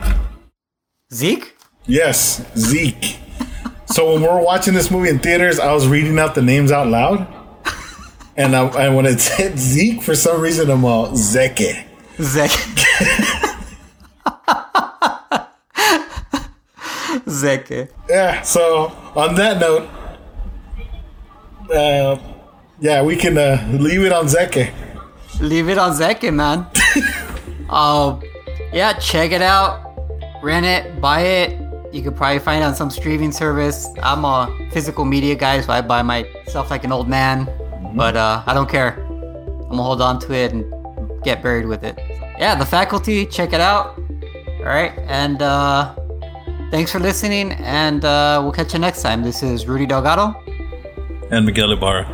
Zeke? 1.12 1.56
Yes, 1.87 2.44
Zeke. 2.58 3.18
so 3.87 4.12
when 4.12 4.20
we 4.20 4.28
were 4.28 4.42
watching 4.42 4.74
this 4.74 4.90
movie 4.90 5.08
in 5.08 5.18
theaters, 5.18 5.58
I 5.58 5.72
was 5.72 5.88
reading 5.88 6.18
out 6.18 6.34
the 6.34 6.42
names 6.42 6.72
out 6.72 6.88
loud, 6.88 7.26
and 8.37 8.54
I, 8.54 8.66
and 8.84 8.96
when 8.96 9.06
it 9.06 9.20
said 9.20 9.58
Zeke, 9.58 10.02
for 10.02 10.14
some 10.14 10.42
reason 10.42 10.70
I'm 10.70 10.84
all 10.84 11.16
Zeke. 11.16 11.87
Zeke. 12.20 12.50
Zeke. 17.44 17.88
Yeah. 18.09 18.42
So 18.42 18.92
on 19.14 19.35
that 19.37 19.61
note, 19.61 19.88
uh, 21.70 22.18
yeah, 22.80 23.02
we 23.02 23.16
can 23.16 23.37
uh, 23.38 23.66
leave 23.70 24.02
it 24.02 24.12
on 24.12 24.28
Zeke. 24.28 24.72
Leave 25.40 25.68
it 25.68 25.78
on 25.78 25.94
Zeke, 25.94 26.33
man. 26.33 26.66
um, 27.68 28.22
yeah, 28.72 28.92
check 28.94 29.33
it 29.33 29.42
out. 29.42 29.83
Rent 30.42 30.66
it, 30.66 31.00
buy 31.00 31.20
it. 31.20 31.61
You 31.92 32.02
could 32.02 32.16
probably 32.16 32.40
find 32.40 32.62
it 32.62 32.66
on 32.66 32.74
some 32.74 32.90
streaming 32.90 33.33
service. 33.33 33.88
I'm 34.02 34.24
a 34.24 34.48
physical 34.72 35.04
media 35.04 35.35
guy, 35.35 35.61
so 35.61 35.72
I 35.72 35.80
buy 35.80 36.02
my 36.02 36.26
stuff 36.48 36.70
like 36.70 36.85
an 36.85 36.92
old 36.92 37.09
man. 37.09 37.48
But 37.94 38.16
uh, 38.16 38.42
I 38.46 38.54
don't 38.54 38.68
care. 38.68 39.04
I'm 39.04 39.70
gonna 39.70 39.83
hold 39.83 40.02
on 40.02 40.18
to 40.20 40.33
it 40.35 40.52
and 40.52 40.64
get 41.22 41.42
buried 41.42 41.66
with 41.66 41.85
it. 41.85 41.96
Yeah, 42.38 42.57
the 42.57 42.66
faculty, 42.66 43.26
check 43.26 43.52
it 43.52 43.61
out. 43.61 43.98
All 44.59 44.70
right, 44.70 44.92
and 45.07 45.40
uh, 45.40 45.94
thanks 46.74 46.90
for 46.90 46.98
listening, 46.98 47.52
and 47.52 48.04
uh, 48.04 48.40
we'll 48.42 48.50
catch 48.50 48.72
you 48.72 48.80
next 48.80 49.00
time. 49.02 49.22
This 49.22 49.42
is 49.44 49.66
Rudy 49.68 49.87
Delgado, 49.87 50.34
And 51.30 51.46
Miguel 51.46 51.70
Ibarra. 51.72 52.04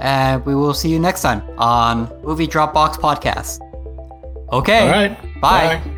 and 0.00 0.44
we 0.46 0.54
will 0.54 0.72
see 0.74 0.88
you 0.88 0.98
next 1.00 1.22
time 1.22 1.42
on 1.58 2.08
Movie 2.22 2.46
Dropbox 2.46 2.94
Podcast. 3.06 3.58
Okay. 4.52 4.82
All 4.82 4.88
right. 4.88 5.40
Bye. 5.40 5.80
Bye. 5.84 5.96